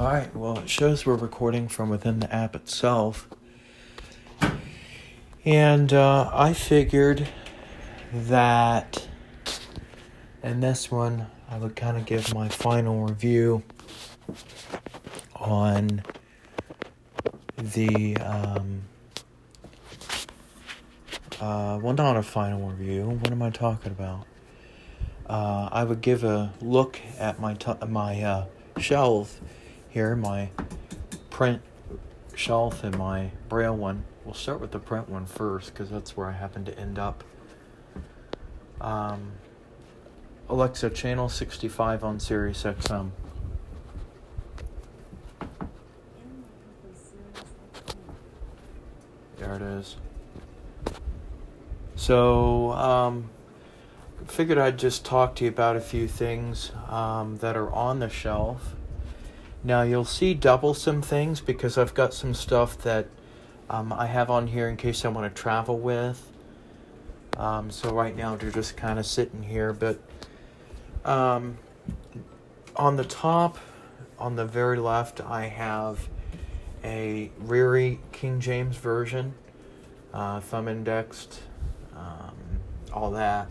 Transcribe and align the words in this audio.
Alright, 0.00 0.34
well, 0.34 0.58
it 0.60 0.70
shows 0.70 1.04
we're 1.04 1.14
recording 1.14 1.68
from 1.68 1.90
within 1.90 2.20
the 2.20 2.34
app 2.34 2.56
itself. 2.56 3.28
And 5.44 5.92
uh, 5.92 6.30
I 6.32 6.54
figured 6.54 7.28
that 8.10 9.06
in 10.42 10.60
this 10.60 10.90
one, 10.90 11.26
I 11.50 11.58
would 11.58 11.76
kind 11.76 11.98
of 11.98 12.06
give 12.06 12.32
my 12.32 12.48
final 12.48 13.04
review 13.04 13.62
on 15.36 16.02
the. 17.58 18.16
Um, 18.16 18.80
uh, 21.42 21.78
well, 21.82 21.92
not 21.92 22.16
a 22.16 22.22
final 22.22 22.70
review. 22.70 23.04
What 23.04 23.30
am 23.30 23.42
I 23.42 23.50
talking 23.50 23.92
about? 23.92 24.24
Uh, 25.26 25.68
I 25.70 25.84
would 25.84 26.00
give 26.00 26.24
a 26.24 26.54
look 26.62 26.98
at 27.18 27.38
my 27.38 27.52
t- 27.52 27.74
my 27.86 28.22
uh, 28.22 28.46
shelf 28.78 29.38
here, 29.90 30.14
my 30.14 30.50
print 31.28 31.60
shelf 32.34 32.84
and 32.84 32.96
my 32.96 33.32
braille 33.48 33.76
one. 33.76 34.04
We'll 34.24 34.34
start 34.34 34.60
with 34.60 34.70
the 34.70 34.78
print 34.78 35.08
one 35.08 35.26
first 35.26 35.74
because 35.74 35.90
that's 35.90 36.16
where 36.16 36.28
I 36.28 36.32
happen 36.32 36.64
to 36.64 36.78
end 36.78 36.98
up. 36.98 37.24
Um, 38.80 39.32
Alexa, 40.48 40.90
channel 40.90 41.28
65 41.28 42.04
on 42.04 42.20
Sirius 42.20 42.62
XM. 42.62 43.10
There 49.38 49.54
it 49.54 49.62
is. 49.62 49.96
So, 51.96 52.72
um, 52.72 53.30
figured 54.26 54.58
I'd 54.58 54.78
just 54.78 55.04
talk 55.04 55.34
to 55.36 55.44
you 55.44 55.50
about 55.50 55.76
a 55.76 55.80
few 55.80 56.06
things 56.06 56.72
um, 56.88 57.38
that 57.38 57.56
are 57.56 57.70
on 57.70 57.98
the 57.98 58.08
shelf. 58.08 58.76
Now, 59.62 59.82
you'll 59.82 60.04
see 60.04 60.32
double 60.32 60.72
some 60.72 61.02
things 61.02 61.40
because 61.40 61.76
I've 61.76 61.92
got 61.92 62.14
some 62.14 62.32
stuff 62.32 62.78
that 62.78 63.06
um, 63.68 63.92
I 63.92 64.06
have 64.06 64.30
on 64.30 64.46
here 64.46 64.68
in 64.68 64.76
case 64.76 65.04
I 65.04 65.08
want 65.08 65.34
to 65.34 65.42
travel 65.42 65.78
with. 65.78 66.30
Um, 67.36 67.70
so, 67.70 67.92
right 67.92 68.16
now, 68.16 68.36
they're 68.36 68.50
just 68.50 68.76
kind 68.76 68.98
of 68.98 69.04
sitting 69.04 69.42
here. 69.42 69.72
But 69.72 70.00
um, 71.04 71.58
on 72.74 72.96
the 72.96 73.04
top, 73.04 73.58
on 74.18 74.36
the 74.36 74.46
very 74.46 74.78
left, 74.78 75.20
I 75.20 75.46
have 75.46 76.08
a 76.82 77.30
Ryrie 77.42 77.98
King 78.12 78.40
James 78.40 78.76
Version, 78.76 79.34
uh, 80.14 80.40
thumb 80.40 80.68
indexed, 80.68 81.40
um, 81.94 82.34
all 82.92 83.10
that. 83.10 83.48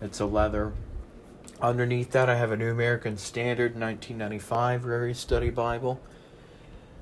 It's 0.00 0.20
a 0.20 0.26
leather. 0.26 0.72
Underneath 1.64 2.10
that, 2.10 2.28
I 2.28 2.36
have 2.36 2.52
a 2.52 2.58
New 2.58 2.70
American 2.70 3.16
Standard 3.16 3.74
1995 3.74 4.82
Ryrie 4.82 5.16
Study 5.16 5.48
Bible. 5.48 5.98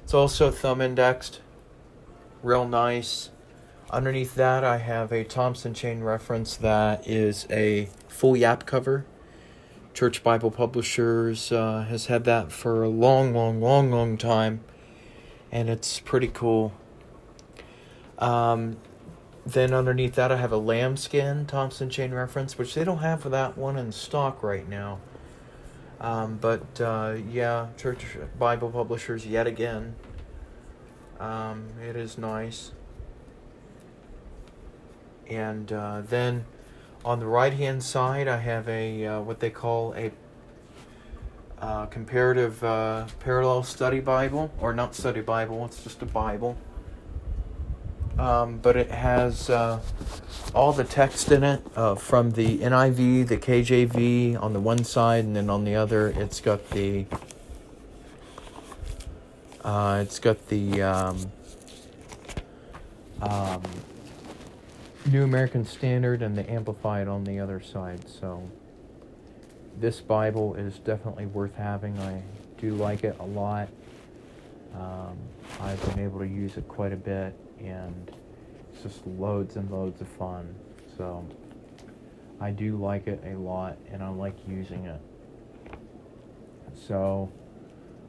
It's 0.04 0.14
also 0.14 0.52
thumb 0.52 0.80
indexed, 0.80 1.40
real 2.44 2.68
nice. 2.68 3.30
Underneath 3.90 4.36
that, 4.36 4.62
I 4.62 4.76
have 4.76 5.10
a 5.10 5.24
Thompson 5.24 5.74
Chain 5.74 6.04
reference 6.04 6.54
that 6.58 7.04
is 7.08 7.44
a 7.50 7.88
full 8.06 8.36
yap 8.36 8.64
cover. 8.64 9.04
Church 9.94 10.22
Bible 10.22 10.52
Publishers 10.52 11.50
uh, 11.50 11.84
has 11.88 12.06
had 12.06 12.22
that 12.26 12.52
for 12.52 12.84
a 12.84 12.88
long, 12.88 13.34
long, 13.34 13.60
long, 13.60 13.90
long 13.90 14.16
time, 14.16 14.60
and 15.50 15.68
it's 15.68 15.98
pretty 15.98 16.28
cool. 16.28 16.72
Um, 18.16 18.76
then 19.44 19.74
underneath 19.74 20.14
that, 20.14 20.30
I 20.30 20.36
have 20.36 20.52
a 20.52 20.56
lambskin 20.56 21.46
Thompson 21.46 21.90
chain 21.90 22.12
reference, 22.12 22.56
which 22.56 22.74
they 22.74 22.84
don't 22.84 22.98
have 22.98 23.28
that 23.30 23.58
one 23.58 23.76
in 23.76 23.90
stock 23.90 24.42
right 24.42 24.68
now. 24.68 25.00
Um, 26.00 26.38
but 26.40 26.80
uh, 26.80 27.16
yeah, 27.30 27.68
Church 27.76 28.04
Bible 28.38 28.70
Publishers 28.70 29.26
yet 29.26 29.46
again. 29.46 29.94
Um, 31.18 31.68
it 31.80 31.96
is 31.96 32.18
nice. 32.18 32.72
And 35.28 35.72
uh, 35.72 36.02
then 36.02 36.44
on 37.04 37.20
the 37.20 37.26
right 37.26 37.52
hand 37.52 37.82
side, 37.82 38.28
I 38.28 38.38
have 38.38 38.68
a 38.68 39.06
uh, 39.06 39.20
what 39.20 39.40
they 39.40 39.50
call 39.50 39.94
a 39.94 40.10
uh, 41.60 41.86
comparative 41.86 42.62
uh, 42.64 43.06
parallel 43.20 43.62
study 43.62 44.00
Bible, 44.00 44.50
or 44.60 44.72
not 44.72 44.94
study 44.96 45.20
Bible. 45.20 45.64
It's 45.64 45.82
just 45.82 46.02
a 46.02 46.06
Bible. 46.06 46.56
Um, 48.22 48.58
but 48.58 48.76
it 48.76 48.88
has 48.92 49.50
uh, 49.50 49.80
all 50.54 50.72
the 50.72 50.84
text 50.84 51.32
in 51.32 51.42
it 51.42 51.60
uh, 51.74 51.96
from 51.96 52.30
the 52.30 52.58
NIV, 52.58 53.26
the 53.26 53.36
KJV 53.36 54.40
on 54.40 54.52
the 54.52 54.60
one 54.60 54.84
side, 54.84 55.24
and 55.24 55.34
then 55.34 55.50
on 55.50 55.64
the 55.64 55.74
other, 55.74 56.06
it's 56.06 56.40
got 56.40 56.70
the 56.70 57.04
uh, 59.64 60.04
it's 60.06 60.20
got 60.20 60.46
the 60.46 60.82
um, 60.82 61.32
um, 63.22 63.60
New 65.10 65.24
American 65.24 65.66
Standard 65.66 66.22
and 66.22 66.38
the 66.38 66.48
Amplified 66.48 67.08
on 67.08 67.24
the 67.24 67.40
other 67.40 67.60
side. 67.60 68.08
So 68.08 68.48
this 69.80 69.98
Bible 69.98 70.54
is 70.54 70.78
definitely 70.78 71.26
worth 71.26 71.56
having. 71.56 71.98
I 71.98 72.22
do 72.58 72.76
like 72.76 73.02
it 73.02 73.16
a 73.18 73.26
lot. 73.26 73.68
Um, 74.76 75.18
I've 75.60 75.84
been 75.88 76.04
able 76.04 76.20
to 76.20 76.28
use 76.28 76.56
it 76.56 76.68
quite 76.68 76.92
a 76.92 76.96
bit, 76.96 77.34
and 77.64 78.12
it's 78.72 78.82
just 78.82 79.06
loads 79.06 79.56
and 79.56 79.70
loads 79.70 80.00
of 80.00 80.08
fun. 80.08 80.54
So 80.96 81.24
I 82.40 82.50
do 82.50 82.76
like 82.76 83.06
it 83.06 83.22
a 83.26 83.36
lot, 83.36 83.78
and 83.90 84.02
I 84.02 84.08
like 84.08 84.36
using 84.48 84.86
it. 84.86 85.00
So 86.86 87.30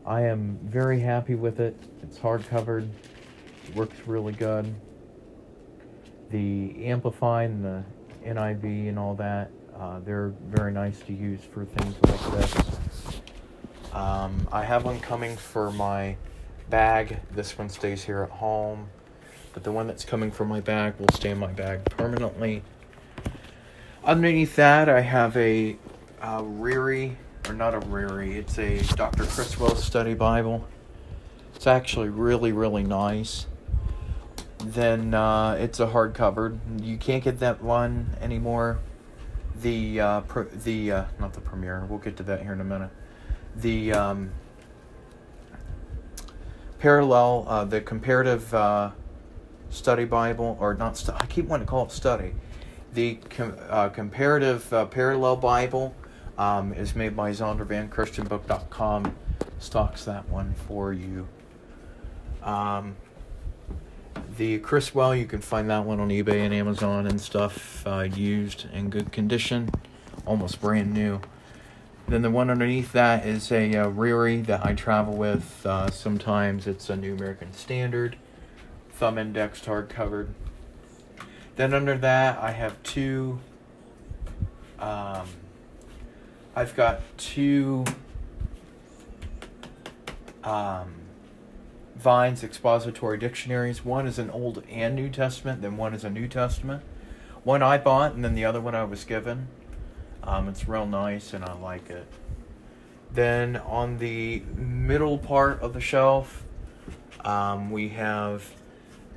I 0.05 0.21
am 0.21 0.59
very 0.63 0.99
happy 0.99 1.35
with 1.35 1.59
it. 1.59 1.77
It's 2.01 2.17
hard 2.17 2.47
covered, 2.47 2.89
works 3.75 3.95
really 4.05 4.33
good. 4.33 4.73
The 6.31 6.85
amplifying, 6.85 7.61
the 7.61 7.83
NIV 8.25 8.89
and 8.89 8.97
all 8.97 9.15
that, 9.15 9.51
uh, 9.77 9.99
they're 9.99 10.33
very 10.47 10.71
nice 10.71 10.99
to 11.01 11.13
use 11.13 11.41
for 11.41 11.65
things 11.65 11.95
like 12.03 12.31
this. 12.31 13.21
Um, 13.93 14.47
I 14.51 14.63
have 14.63 14.85
one 14.85 14.99
coming 14.99 15.37
for 15.37 15.71
my 15.71 16.17
bag. 16.69 17.19
This 17.31 17.57
one 17.57 17.69
stays 17.69 18.03
here 18.03 18.23
at 18.23 18.29
home, 18.31 18.89
but 19.53 19.63
the 19.63 19.71
one 19.71 19.87
that's 19.87 20.03
coming 20.03 20.31
from 20.31 20.47
my 20.47 20.59
bag 20.59 20.95
will 20.99 21.09
stay 21.13 21.29
in 21.29 21.37
my 21.37 21.51
bag 21.51 21.85
permanently. 21.85 22.63
Underneath 24.03 24.55
that, 24.57 24.89
I 24.89 25.01
have 25.01 25.37
a 25.37 25.77
Ryrie, 26.21 27.15
or 27.47 27.53
not 27.53 27.73
a 27.73 27.79
Ryrie, 27.79 28.35
it's 28.35 28.57
a 28.57 28.81
Dr. 28.95 29.25
Criswell 29.25 29.75
Study 29.75 30.13
Bible. 30.13 30.67
It's 31.55 31.67
actually 31.67 32.09
really, 32.09 32.51
really 32.51 32.83
nice. 32.83 33.45
Then 34.57 35.13
uh, 35.13 35.57
it's 35.59 35.79
a 35.79 35.87
hardcover. 35.87 36.57
You 36.81 36.97
can't 36.97 37.23
get 37.23 37.39
that 37.39 37.61
one 37.61 38.15
anymore. 38.21 38.79
The 39.61 39.99
uh, 39.99 40.21
the 40.63 40.91
uh, 40.91 41.05
not 41.19 41.33
the 41.33 41.41
premiere. 41.41 41.85
We'll 41.87 41.99
get 41.99 42.17
to 42.17 42.23
that 42.23 42.41
here 42.41 42.53
in 42.53 42.61
a 42.61 42.65
minute. 42.65 42.89
The 43.55 43.93
um, 43.93 44.31
parallel, 46.79 47.45
uh, 47.47 47.65
the 47.65 47.81
comparative 47.81 48.53
uh, 48.53 48.91
study 49.73 50.05
Bible, 50.05 50.57
or 50.59 50.73
not, 50.73 51.03
I 51.19 51.25
keep 51.25 51.47
wanting 51.47 51.65
to 51.65 51.69
call 51.69 51.85
it 51.85 51.91
study. 51.91 52.33
The 52.93 53.15
com- 53.29 53.57
uh, 53.69 53.89
comparative 53.89 54.71
uh, 54.71 54.85
parallel 54.85 55.37
Bible 55.37 55.95
um, 56.37 56.73
is 56.73 56.95
made 56.95 57.15
by 57.15 57.31
Zondervan, 57.31 57.89
ChristianBook.com. 57.89 59.15
Stocks 59.59 60.05
that 60.05 60.27
one 60.29 60.53
for 60.67 60.93
you. 60.93 61.27
Um, 62.43 62.95
the 64.37 64.59
Criswell, 64.59 65.15
you 65.15 65.25
can 65.25 65.41
find 65.41 65.69
that 65.69 65.85
one 65.85 65.99
on 65.99 66.09
eBay 66.09 66.39
and 66.45 66.53
Amazon 66.53 67.07
and 67.07 67.19
stuff, 67.19 67.85
uh, 67.87 68.01
used 68.01 68.67
in 68.73 68.89
good 68.89 69.11
condition, 69.11 69.69
almost 70.25 70.59
brand 70.59 70.93
new. 70.93 71.21
Then 72.07 72.21
the 72.21 72.29
one 72.29 72.49
underneath 72.49 72.91
that 72.91 73.25
is 73.25 73.51
a 73.51 73.75
uh, 73.75 73.89
that 73.89 74.61
I 74.65 74.73
travel 74.73 75.15
with. 75.15 75.65
Uh, 75.65 75.89
sometimes 75.89 76.67
it's 76.67 76.89
a 76.89 76.95
New 76.95 77.13
American 77.13 77.53
Standard, 77.53 78.17
thumb 78.93 79.17
indexed, 79.17 79.65
hard 79.65 79.89
covered. 79.89 80.33
Then 81.55 81.73
under 81.73 81.97
that, 81.97 82.39
I 82.39 82.51
have 82.51 82.81
two. 82.83 83.39
Um, 84.79 85.27
I've 86.55 86.75
got 86.75 87.01
two 87.17 87.85
um, 90.43 90.93
Vine's 91.95 92.43
expository 92.43 93.17
dictionaries. 93.17 93.85
One 93.85 94.07
is 94.07 94.19
an 94.19 94.29
Old 94.29 94.63
and 94.69 94.95
New 94.95 95.09
Testament, 95.09 95.61
then 95.61 95.77
one 95.77 95.93
is 95.93 96.03
a 96.03 96.09
New 96.09 96.27
Testament. 96.27 96.83
One 97.43 97.61
I 97.61 97.77
bought, 97.77 98.13
and 98.13 98.23
then 98.23 98.35
the 98.35 98.45
other 98.45 98.61
one 98.61 98.75
I 98.75 98.83
was 98.83 99.03
given. 99.03 99.47
Um, 100.23 100.47
it's 100.47 100.67
real 100.67 100.85
nice, 100.85 101.33
and 101.33 101.43
I 101.43 101.53
like 101.53 101.89
it. 101.89 102.07
Then 103.11 103.57
on 103.57 103.97
the 103.97 104.43
middle 104.55 105.17
part 105.17 105.61
of 105.61 105.73
the 105.73 105.81
shelf, 105.81 106.43
um, 107.23 107.69
we 107.69 107.89
have 107.89 108.49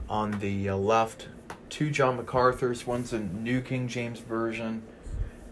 on 0.08 0.38
the 0.40 0.68
uh, 0.68 0.76
left 0.76 1.28
two 1.68 1.90
John 1.90 2.16
MacArthur's. 2.16 2.86
One's 2.86 3.12
a 3.12 3.20
New 3.20 3.60
King 3.60 3.88
James 3.88 4.20
Version, 4.20 4.82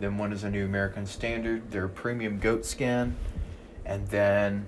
then 0.00 0.18
one 0.18 0.32
is 0.32 0.44
a 0.44 0.50
New 0.50 0.64
American 0.64 1.06
Standard. 1.06 1.70
They're 1.70 1.88
premium 1.88 2.38
goat 2.38 2.64
skin, 2.64 3.16
and 3.84 4.06
then 4.08 4.66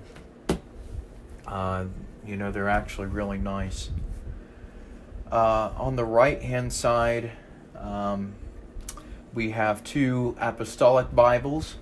Uh, 1.47 1.85
you 2.27 2.37
know, 2.37 2.51
they're 2.51 2.69
actually 2.69 3.07
really 3.07 3.39
nice. 3.39 3.91
Uh, 5.31 5.71
on 5.77 5.95
the 5.95 6.05
right 6.05 6.43
hand 6.43 6.73
side, 6.73 7.31
um, 7.79 8.35
we 9.33 9.51
have 9.51 9.85
two 9.85 10.35
apostolic 10.41 11.15
Bibles, 11.15 11.77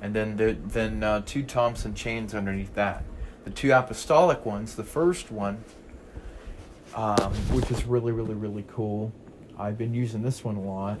and 0.00 0.14
then 0.14 0.36
the, 0.36 0.56
then 0.64 1.02
uh, 1.02 1.22
two 1.26 1.42
Thompson 1.42 1.92
chains 1.92 2.34
underneath 2.34 2.74
that. 2.74 3.02
The 3.44 3.50
two 3.50 3.72
apostolic 3.72 4.46
ones, 4.46 4.76
the 4.76 4.84
first 4.84 5.32
one, 5.32 5.64
um, 6.94 7.32
which 7.52 7.70
is 7.70 7.84
really, 7.84 8.12
really, 8.12 8.34
really 8.34 8.64
cool. 8.68 9.12
I've 9.58 9.78
been 9.78 9.94
using 9.94 10.22
this 10.22 10.44
one 10.44 10.56
a 10.56 10.60
lot. 10.60 10.98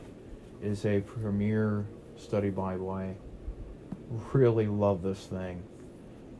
Is 0.60 0.84
a 0.84 1.00
Premier 1.00 1.86
Study 2.16 2.50
Bible. 2.50 2.90
I 2.90 3.14
really 4.32 4.66
love 4.66 5.02
this 5.02 5.26
thing. 5.26 5.62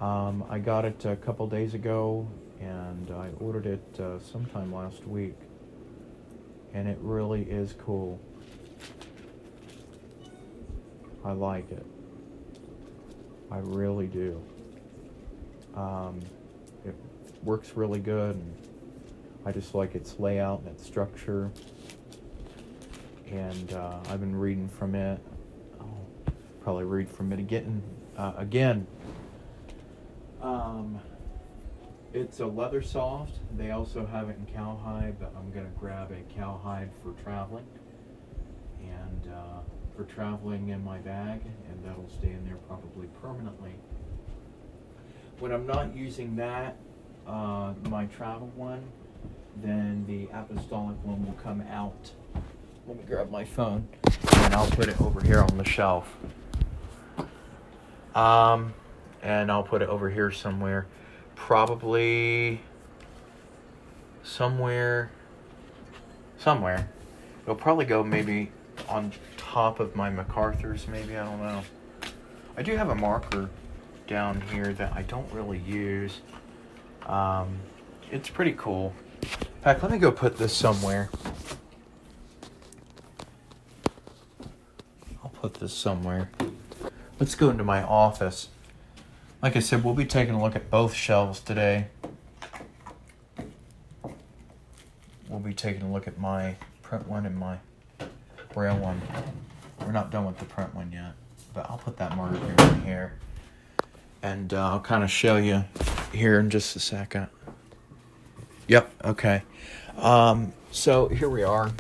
Um, 0.01 0.45
I 0.49 0.59
got 0.59 0.85
it 0.85 1.05
a 1.05 1.15
couple 1.17 1.47
days 1.47 1.75
ago, 1.75 2.27
and 2.61 3.11
I 3.11 3.29
ordered 3.41 3.67
it 3.67 4.01
uh, 4.01 4.19
sometime 4.19 4.75
last 4.75 5.07
week, 5.07 5.37
and 6.75 6.89
it 6.89 6.99
really 7.01 7.43
is 7.43 7.75
cool. 7.79 8.21
I 11.25 11.33
like 11.33 11.71
it. 11.71 11.87
I 13.51 13.59
really 13.59 14.07
do. 14.07 14.41
Um, 15.75 16.21
it 16.85 16.95
works 17.45 17.73
really 17.77 18.01
good. 18.01 18.37
And 18.37 18.58
I 19.49 19.53
just 19.53 19.75
like 19.75 19.95
its 19.95 20.19
layout 20.19 20.61
and 20.61 20.69
its 20.69 20.85
structure. 20.85 21.51
And 23.31 23.73
uh, 23.73 23.99
I've 24.11 24.21
been 24.21 24.37
reading 24.37 24.69
from 24.69 24.95
it. 24.95 25.19
I'll 25.81 26.05
probably 26.61 26.85
read 26.85 27.09
from 27.09 27.33
it 27.33 27.39
again. 27.39 27.83
Uh, 28.15 28.35
again. 28.37 28.87
Um, 30.43 31.01
it's 32.13 32.41
a 32.41 32.47
leather 32.47 32.83
soft. 32.83 33.39
They 33.57 33.71
also 33.71 34.05
have 34.05 34.29
it 34.29 34.37
in 34.37 34.55
cowhide, 34.55 35.19
but 35.19 35.33
I'm 35.35 35.51
gonna 35.51 35.73
grab 35.81 36.13
a 36.13 36.35
cowhide 36.39 36.91
for 37.03 37.15
traveling. 37.23 37.67
And 38.83 39.33
uh, 39.33 39.61
for 39.97 40.05
traveling 40.05 40.69
in 40.69 40.85
my 40.85 40.99
bag, 40.99 41.41
and 41.71 41.83
that'll 41.87 42.11
stay 42.19 42.33
in 42.33 42.45
there 42.45 42.59
probably 42.69 43.07
permanently. 43.23 43.73
When 45.39 45.53
I'm 45.53 45.67
not 45.67 45.97
using 45.97 46.37
that, 46.37 46.77
uh, 47.27 47.73
my 47.89 48.05
travel 48.07 48.51
one, 48.55 48.83
then 49.63 50.05
the 50.07 50.29
apostolic 50.37 50.97
one 51.05 51.25
will 51.25 51.35
come 51.35 51.63
out. 51.71 52.13
Let 52.87 52.97
me 52.97 53.03
grab 53.07 53.31
my 53.31 53.45
phone, 53.45 53.87
and 54.37 54.55
I'll 54.55 54.71
put 54.71 54.89
it 54.89 55.01
over 55.01 55.23
here 55.23 55.41
on 55.41 55.59
the 55.59 55.65
shelf. 55.65 56.17
Um, 58.15 58.75
and 59.23 59.51
I'll 59.53 59.63
put 59.63 59.83
it 59.83 59.89
over 59.89 60.09
here 60.11 60.31
somewhere. 60.31 60.87
Probably 61.35 62.61
somewhere. 64.23 65.11
Somewhere. 66.39 66.89
It'll 67.43 67.55
probably 67.55 67.85
go 67.85 68.03
maybe 68.03 68.51
on 68.89 69.13
top 69.37 69.81
of 69.81 69.95
my 69.97 70.11
MacArthur's, 70.11 70.87
maybe. 70.89 71.17
I 71.17 71.25
don't 71.25 71.41
know. 71.41 71.63
I 72.57 72.63
do 72.63 72.77
have 72.77 72.91
a 72.91 72.95
marker 72.95 73.51
down 74.07 74.41
here 74.41 74.73
that 74.73 74.93
I 74.95 75.03
don't 75.03 75.31
really 75.33 75.59
use. 75.59 76.21
Um, 77.07 77.59
it's 78.11 78.29
pretty 78.29 78.53
cool. 78.53 78.93
In 79.59 79.65
fact, 79.65 79.83
let 79.83 79.91
me 79.91 79.99
go 79.99 80.13
put 80.13 80.39
this 80.39 80.57
somewhere. 80.57 81.11
I'll 85.23 85.31
put 85.31 85.55
this 85.55 85.75
somewhere. 85.75 86.31
Let's 87.19 87.35
go 87.35 87.51
into 87.51 87.65
my 87.65 87.83
office. 87.83 88.51
Like 89.43 89.57
I 89.57 89.59
said, 89.59 89.83
we'll 89.83 89.95
be 89.95 90.05
taking 90.05 90.35
a 90.35 90.41
look 90.41 90.55
at 90.55 90.71
both 90.71 90.95
shelves 90.95 91.41
today. 91.41 91.89
We'll 95.29 95.41
be 95.41 95.55
taking 95.55 95.83
a 95.83 95.93
look 95.93 96.07
at 96.07 96.21
my 96.21 96.55
print 96.83 97.09
one 97.09 97.27
and 97.27 97.37
my 97.37 97.59
braille 98.55 98.79
one. 98.79 99.03
We're 99.81 99.91
not 99.91 100.13
done 100.13 100.25
with 100.25 100.39
the 100.39 100.45
print 100.45 100.73
one 100.73 100.93
yet, 100.93 101.15
but 101.53 101.69
I'll 101.69 101.79
put 101.79 101.97
that 101.97 102.17
marker 102.17 102.37
in 102.37 102.83
here. 102.83 103.19
And 104.23 104.55
uh, 104.55 104.71
I'll 104.71 104.81
kind 104.81 105.03
of 105.03 105.11
show 105.11 105.37
you 105.37 105.65
here 106.13 106.39
in 106.39 106.49
just 106.49 106.77
a 106.77 106.81
second. 106.81 107.27
Yep, 108.69 108.91
okay. 109.03 109.43
Um, 109.97 110.53
so 110.71 111.09
here 111.09 111.31
we 111.31 111.43
are. 111.43 111.73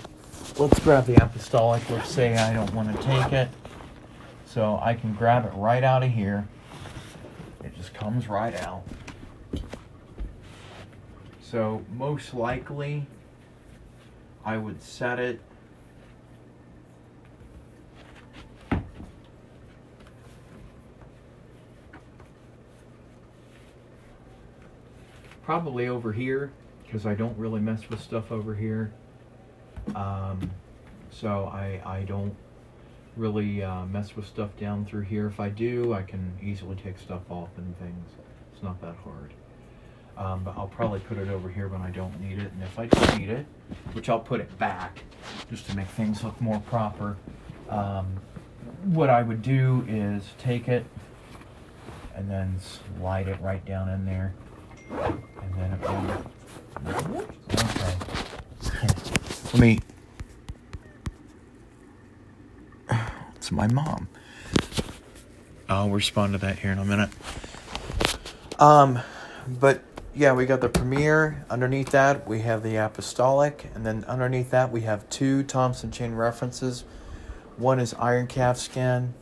Let's 0.56 0.79
grab 0.81 1.05
the 1.05 1.23
apostolic. 1.23 1.88
Let's 1.90 2.08
say 2.08 2.35
I 2.35 2.55
don't 2.55 2.73
want 2.73 2.96
to 2.96 3.02
take 3.02 3.31
it. 3.35 3.50
So 4.46 4.81
I 4.82 4.94
can 4.94 5.12
grab 5.12 5.44
it 5.44 5.52
right 5.55 5.85
out 5.85 6.02
of 6.02 6.11
here. 6.11 6.49
It 7.62 7.76
just 7.76 7.93
comes 7.93 8.26
right 8.26 8.55
out. 8.55 8.85
So 11.43 11.85
most 11.94 12.32
likely 12.32 13.06
I 14.43 14.56
would 14.56 14.82
set 14.82 15.19
it 15.19 15.40
probably 25.43 25.87
over 25.87 26.14
here 26.14 26.50
because 26.88 27.05
I 27.05 27.14
don't 27.14 27.37
really 27.37 27.61
mess 27.61 27.90
with 27.90 28.00
stuff 28.00 28.32
over 28.32 28.55
here. 28.55 28.93
Um, 29.94 30.50
so 31.11 31.44
I, 31.52 31.82
I 31.85 32.02
don't 32.05 32.35
really 33.14 33.62
uh, 33.62 33.85
mess 33.85 34.17
with 34.17 34.26
stuff 34.26 34.56
down 34.58 34.87
through 34.87 35.02
here. 35.02 35.26
If 35.26 35.38
I 35.38 35.50
do, 35.50 35.93
I 35.93 36.02
can 36.02 36.32
easily 36.43 36.76
take 36.76 36.99
stuff 36.99 37.23
off 37.29 37.50
and 37.58 37.79
things. 37.79 38.08
It's 38.55 38.62
not 38.62 38.81
that 38.81 38.96
hard. 39.05 39.35
Um, 40.17 40.44
but 40.44 40.56
I'll 40.56 40.69
probably 40.69 41.00
put 41.00 41.19
it 41.19 41.29
over 41.29 41.50
here 41.50 41.69
when 41.69 41.82
I 41.82 41.90
don't 41.90 42.19
need 42.20 42.38
it. 42.38 42.50
And 42.52 42.62
if 42.62 42.79
I 42.79 42.87
do 42.87 43.19
need 43.19 43.29
it, 43.29 43.46
which 43.93 44.08
I'll 44.08 44.19
put 44.19 44.40
it 44.40 44.58
back 44.58 45.02
just 45.50 45.67
to 45.67 45.76
make 45.76 45.88
things 45.88 46.25
look 46.25 46.40
more 46.40 46.61
proper, 46.61 47.17
um, 47.69 48.06
what 48.85 49.11
I 49.11 49.23
would 49.23 49.43
do 49.43 49.85
is 49.87 50.25
take 50.38 50.69
it 50.69 50.87
and 52.14 52.31
then 52.31 52.58
slide 52.99 53.29
it 53.29 53.40
right 53.43 53.64
down 53.67 53.90
in 53.90 54.06
there. 54.06 54.32
And 54.90 55.55
then 55.55 55.73
it 55.73 55.81
will... 55.82 56.32
Okay. 56.76 57.26
Let 59.52 59.58
me... 59.58 59.80
It's 63.36 63.50
my 63.50 63.66
mom. 63.68 64.08
I'll 65.68 65.90
respond 65.90 66.32
to 66.32 66.38
that 66.38 66.58
here 66.58 66.72
in 66.72 66.78
a 66.78 66.84
minute. 66.84 67.10
Um, 68.58 69.00
but 69.46 69.82
yeah, 70.14 70.32
we 70.32 70.46
got 70.46 70.60
the 70.60 70.68
premiere. 70.68 71.44
Underneath 71.48 71.90
that, 71.90 72.26
we 72.26 72.40
have 72.40 72.62
the 72.62 72.76
Apostolic. 72.76 73.70
And 73.75 73.87
then 73.87 74.04
underneath 74.04 74.50
that, 74.50 74.72
we 74.72 74.82
have 74.82 75.08
two 75.08 75.42
Thompson 75.42 75.90
chain 75.90 76.14
references. 76.14 76.84
One 77.56 77.80
is 77.80 77.94
Iron 77.94 78.26
Calf 78.26 78.58
Skin. 78.58 79.14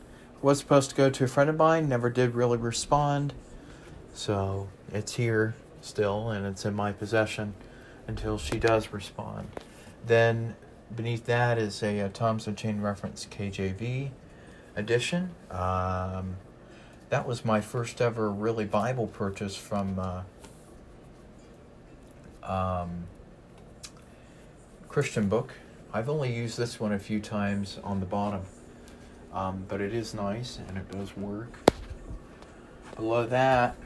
Was 0.42 0.58
supposed 0.58 0.90
to 0.90 0.96
go 0.96 1.10
to 1.10 1.24
a 1.24 1.28
friend 1.28 1.50
of 1.50 1.56
mine, 1.56 1.88
never 1.88 2.10
did 2.10 2.34
really 2.34 2.58
respond. 2.58 3.34
So 4.14 4.68
it's 4.92 5.14
here 5.14 5.54
still, 5.86 6.30
and 6.30 6.44
it's 6.44 6.64
in 6.64 6.74
my 6.74 6.92
possession 6.92 7.54
until 8.06 8.38
she 8.38 8.58
does 8.58 8.92
respond. 8.92 9.48
Then 10.04 10.56
beneath 10.94 11.24
that 11.26 11.58
is 11.58 11.82
a, 11.82 12.00
a 12.00 12.08
Thompson 12.08 12.54
Chain 12.54 12.80
Reference 12.80 13.26
KJV 13.26 14.10
edition. 14.76 15.30
Um, 15.50 16.36
that 17.08 17.26
was 17.26 17.44
my 17.44 17.60
first 17.60 18.00
ever 18.00 18.30
really 18.30 18.64
Bible 18.64 19.06
purchase 19.06 19.56
from 19.56 19.98
uh, 19.98 20.22
um, 22.42 23.06
Christian 24.88 25.28
book. 25.28 25.54
I've 25.92 26.08
only 26.08 26.34
used 26.34 26.58
this 26.58 26.78
one 26.78 26.92
a 26.92 26.98
few 26.98 27.20
times 27.20 27.78
on 27.82 28.00
the 28.00 28.06
bottom, 28.06 28.42
um, 29.32 29.64
but 29.68 29.80
it 29.80 29.94
is 29.94 30.14
nice 30.14 30.58
and 30.68 30.76
it 30.76 30.90
does 30.90 31.16
work. 31.16 31.56
Below 32.96 33.26
that, 33.26 33.76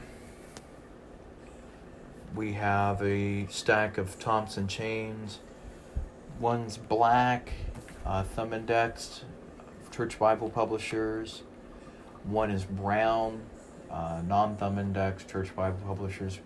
we 2.35 2.53
have 2.53 3.01
a 3.01 3.45
stack 3.47 3.97
of 3.97 4.17
Thompson 4.19 4.67
chains. 4.67 5.39
One's 6.39 6.77
black, 6.77 7.51
uh, 8.05 8.23
thumb 8.23 8.53
indexed, 8.53 9.25
Church 9.91 10.17
Bible 10.17 10.49
Publishers. 10.49 11.43
One 12.23 12.49
is 12.49 12.63
brown, 12.63 13.41
uh, 13.89 14.21
non 14.25 14.55
thumb 14.55 14.79
indexed, 14.79 15.29
Church 15.29 15.55
Bible 15.55 15.79
Publishers. 15.85 16.39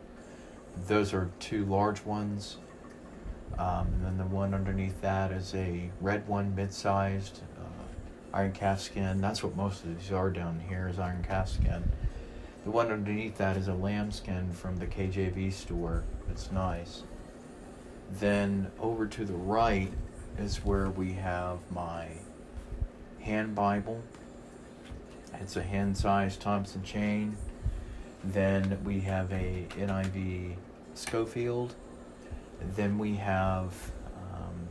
Those 0.87 1.13
are 1.13 1.29
two 1.39 1.65
large 1.65 2.03
ones. 2.03 2.57
Um, 3.57 3.87
and 3.87 4.05
then 4.05 4.17
the 4.17 4.25
one 4.25 4.53
underneath 4.53 4.99
that 5.01 5.31
is 5.31 5.53
a 5.55 5.89
red 6.01 6.27
one, 6.27 6.53
mid 6.55 6.73
sized, 6.73 7.41
uh, 7.57 8.33
iron 8.33 8.51
calf 8.51 8.81
skin. 8.81 9.21
That's 9.21 9.43
what 9.43 9.55
most 9.55 9.83
of 9.83 9.97
these 9.97 10.11
are 10.11 10.29
down 10.29 10.59
here 10.67 10.89
is 10.89 10.99
iron 10.99 11.23
calf 11.23 11.47
skin. 11.47 11.89
The 12.65 12.71
one 12.71 12.91
underneath 12.91 13.37
that 13.37 13.57
is 13.57 13.67
a 13.67 13.75
lambskin 13.75 14.51
from 14.51 14.77
the 14.77 14.87
KJV 14.87 15.53
store. 15.53 16.03
It's 16.31 16.51
nice. 16.51 17.03
Then 18.19 18.71
over 18.79 19.05
to 19.05 19.23
the 19.23 19.35
right 19.35 19.91
is 20.39 20.65
where 20.65 20.89
we 20.89 21.13
have 21.13 21.59
my 21.69 22.07
hand 23.19 23.53
Bible. 23.53 24.01
It's 25.35 25.55
a 25.55 25.61
hand 25.61 25.95
sized 25.95 26.41
Thompson 26.41 26.81
chain. 26.81 27.37
Then 28.23 28.79
we 28.83 28.99
have 29.01 29.31
a 29.31 29.67
NIV 29.77 30.55
Scofield. 30.95 31.75
Then 32.75 32.97
we 32.97 33.15
have 33.17 33.73
um, 34.33 34.67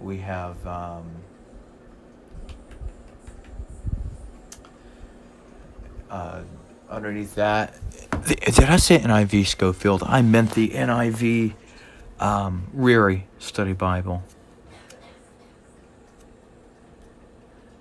we 0.00 0.18
have 0.18 0.66
um, 0.66 1.06
uh, 6.12 6.42
underneath 6.88 7.34
that. 7.34 7.74
Did 8.26 8.60
I 8.60 8.76
say 8.76 8.98
NIV 8.98 9.46
Scofield? 9.46 10.02
I 10.06 10.22
meant 10.22 10.52
the 10.52 10.68
NIV 10.68 11.54
um, 12.20 12.68
Ryrie 12.76 13.22
Study 13.38 13.72
Bible. 13.72 14.22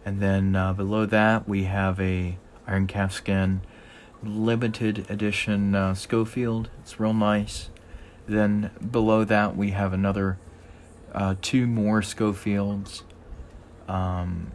And 0.03 0.19
then 0.19 0.55
uh, 0.55 0.73
below 0.73 1.05
that, 1.05 1.47
we 1.47 1.65
have 1.65 1.99
a 1.99 2.37
iron 2.65 2.87
calfskin 2.87 3.59
limited 4.23 5.05
edition 5.09 5.75
uh, 5.75 5.93
Scofield. 5.93 6.69
It's 6.79 6.99
real 6.99 7.13
nice. 7.13 7.69
Then 8.27 8.71
below 8.89 9.23
that, 9.25 9.55
we 9.55 9.71
have 9.71 9.93
another 9.93 10.37
uh, 11.13 11.35
two 11.41 11.67
more 11.67 12.01
Scofields. 12.01 13.03
Um, 13.87 14.53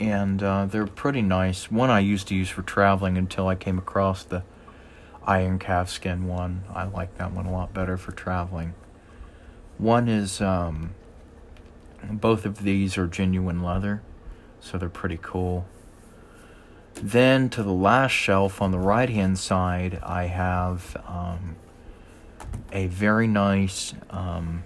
and 0.00 0.42
uh, 0.42 0.66
they're 0.66 0.86
pretty 0.86 1.22
nice. 1.22 1.70
One 1.70 1.90
I 1.90 2.00
used 2.00 2.28
to 2.28 2.34
use 2.34 2.48
for 2.48 2.62
traveling 2.62 3.16
until 3.16 3.48
I 3.48 3.54
came 3.54 3.78
across 3.78 4.24
the 4.24 4.42
iron 5.26 5.58
calfskin 5.58 6.24
one. 6.24 6.64
I 6.72 6.84
like 6.84 7.16
that 7.18 7.32
one 7.32 7.46
a 7.46 7.52
lot 7.52 7.74
better 7.74 7.96
for 7.96 8.12
traveling. 8.12 8.74
One 9.76 10.08
is, 10.08 10.40
um, 10.40 10.94
both 12.10 12.44
of 12.44 12.62
these 12.62 12.96
are 12.98 13.06
genuine 13.06 13.62
leather, 13.62 14.02
so 14.60 14.78
they're 14.78 14.88
pretty 14.88 15.18
cool. 15.20 15.66
Then 16.94 17.48
to 17.50 17.62
the 17.62 17.72
last 17.72 18.10
shelf 18.10 18.60
on 18.60 18.72
the 18.72 18.78
right 18.78 19.08
hand 19.08 19.38
side, 19.38 20.00
I 20.02 20.24
have 20.24 20.96
um, 21.06 21.56
a 22.72 22.86
very 22.88 23.28
nice 23.28 23.94
um, 24.10 24.64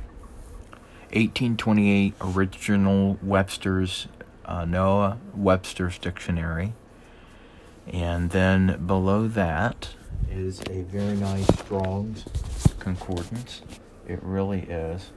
1828 1.12 2.14
original 2.22 3.18
Webster's 3.22 4.08
uh, 4.52 4.66
Noah 4.66 5.18
Webster's 5.34 5.96
Dictionary. 5.96 6.74
And 7.86 8.30
then 8.30 8.84
below 8.86 9.26
that 9.26 9.88
is 10.30 10.60
a 10.68 10.82
very 10.82 11.16
nice 11.16 11.46
Strong's 11.58 12.24
Concordance. 12.78 13.62
It 14.06 14.22
really 14.22 14.60
is. 14.60 15.10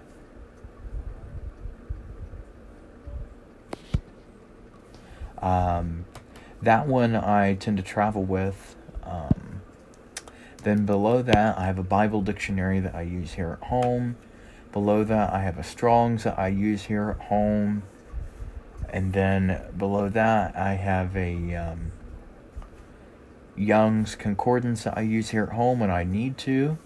Um, 5.42 6.06
that 6.62 6.88
one 6.88 7.15
I 7.15 7.56
tend 7.56 7.75
to 7.77 7.84
travel 7.84 8.24
with. 8.24 8.77
Um, 9.04 9.62
then 10.63 10.86
below 10.86 11.22
that, 11.22 11.58
I 11.58 11.65
have 11.65 11.77
a 11.77 11.84
Bible 11.84 12.22
dictionary 12.22 12.80
that 12.80 12.96
I 12.96 13.01
use 13.01 13.34
here 13.34 13.60
at 13.62 13.68
home. 13.68 14.15
Below 14.72 15.04
that, 15.04 15.34
I 15.34 15.42
have 15.42 15.58
a 15.58 15.63
Strong's 15.63 16.24
that 16.24 16.39
I 16.39 16.48
use 16.48 16.86
here 16.86 17.18
at 17.20 17.27
home. 17.27 17.84
And 18.96 19.12
then 19.12 19.62
below 19.78 20.08
that, 20.08 20.56
I 20.56 20.75
have 20.75 21.18
a 21.18 21.54
um, 21.54 21.92
Young's 23.58 24.16
Concordance 24.16 24.86
that 24.86 24.98
I 24.98 25.02
use 25.02 25.32
here 25.32 25.44
at 25.44 25.50
home 25.50 25.82
when 25.82 25.92
I 25.92 26.06
need 26.06 26.38
to, 26.38 26.78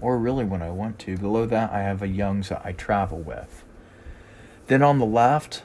or 0.00 0.18
really 0.18 0.44
when 0.44 0.60
I 0.60 0.70
want 0.70 0.98
to. 0.98 1.16
Below 1.16 1.46
that, 1.46 1.70
I 1.70 1.82
have 1.82 2.02
a 2.02 2.08
Young's 2.08 2.48
that 2.48 2.62
I 2.64 2.72
travel 2.72 3.20
with. 3.20 3.62
Then 4.66 4.82
on 4.82 4.98
the 4.98 5.06
left, 5.06 5.62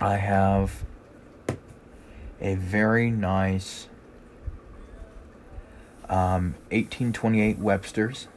I 0.00 0.18
have 0.18 0.84
a 2.40 2.54
very 2.54 3.10
nice 3.10 3.88
um, 6.08 6.54
1828 6.70 7.58
Webster's 7.58 8.28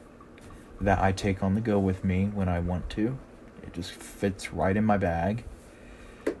that 0.80 0.98
I 0.98 1.12
take 1.12 1.44
on 1.44 1.54
the 1.54 1.60
go 1.60 1.78
with 1.78 2.02
me 2.02 2.24
when 2.24 2.48
I 2.48 2.58
want 2.58 2.90
to. 2.90 3.18
It 3.62 3.72
just 3.72 3.92
fits 3.92 4.52
right 4.52 4.76
in 4.76 4.84
my 4.84 4.96
bag. 4.96 5.44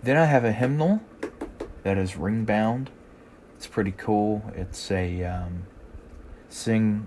Then 0.02 0.16
I 0.16 0.26
have 0.26 0.44
a 0.44 0.52
hymnal 0.52 1.00
that 1.82 1.96
is 1.96 2.16
ring 2.16 2.44
bound. 2.44 2.90
It's 3.56 3.66
pretty 3.66 3.92
cool. 3.92 4.42
It's 4.54 4.90
a 4.90 5.24
um, 5.24 5.64
sing, 6.48 7.06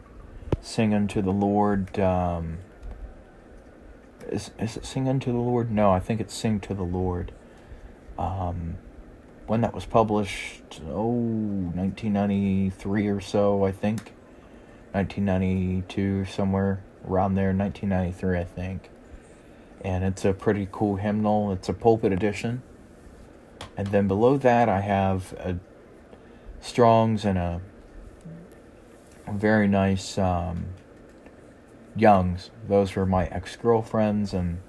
sing 0.61 0.93
unto 0.93 1.21
the 1.21 1.31
Lord. 1.31 1.99
Um, 1.99 2.59
is 4.29 4.51
is 4.59 4.77
it 4.77 4.85
sing 4.85 5.07
unto 5.07 5.31
the 5.31 5.37
Lord? 5.37 5.71
No, 5.71 5.91
I 5.91 5.99
think 5.99 6.19
it's 6.19 6.33
sing 6.33 6.59
to 6.61 6.73
the 6.73 6.83
Lord. 6.83 7.31
Um, 8.17 8.77
when 9.45 9.61
that 9.61 9.73
was 9.73 9.85
published, 9.85 10.81
oh, 10.89 11.07
1993 11.07 13.07
or 13.07 13.21
so, 13.21 13.63
I 13.63 13.71
think. 13.71 14.13
1992, 14.91 16.25
somewhere 16.25 16.83
around 17.07 17.35
there, 17.35 17.53
1993, 17.53 18.39
I 18.39 18.43
think. 18.43 18.89
And 19.81 20.03
it's 20.03 20.25
a 20.25 20.33
pretty 20.33 20.67
cool 20.71 20.95
hymnal. 20.95 21.51
It's 21.51 21.69
a 21.69 21.73
pulpit 21.73 22.11
edition. 22.11 22.61
And 23.75 23.87
then 23.87 24.07
below 24.07 24.37
that, 24.37 24.69
I 24.69 24.81
have 24.81 25.33
a 25.33 25.57
Strong's 26.61 27.23
and 27.23 27.37
a, 27.37 27.61
very 29.31 29.67
nice 29.67 30.17
um, 30.17 30.65
Young's. 31.95 32.49
Those 32.67 32.95
were 32.95 33.05
my 33.05 33.27
ex 33.27 33.55
girlfriends, 33.55 34.33
and 34.33 34.59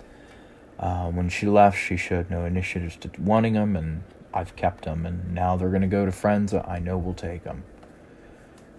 uh, 0.78 1.08
when 1.10 1.28
she 1.28 1.46
left, 1.46 1.78
she 1.78 1.96
showed 1.96 2.30
no 2.30 2.44
initiatives 2.44 2.96
to 2.96 3.10
wanting 3.18 3.54
them, 3.54 3.76
and 3.76 4.02
I've 4.34 4.56
kept 4.56 4.84
them, 4.84 5.06
and 5.06 5.34
now 5.34 5.56
they're 5.56 5.70
going 5.70 5.82
to 5.82 5.88
go 5.88 6.04
to 6.04 6.12
friends 6.12 6.52
that 6.52 6.68
I 6.68 6.78
know 6.78 6.98
will 6.98 7.14
take 7.14 7.44
them. 7.44 7.64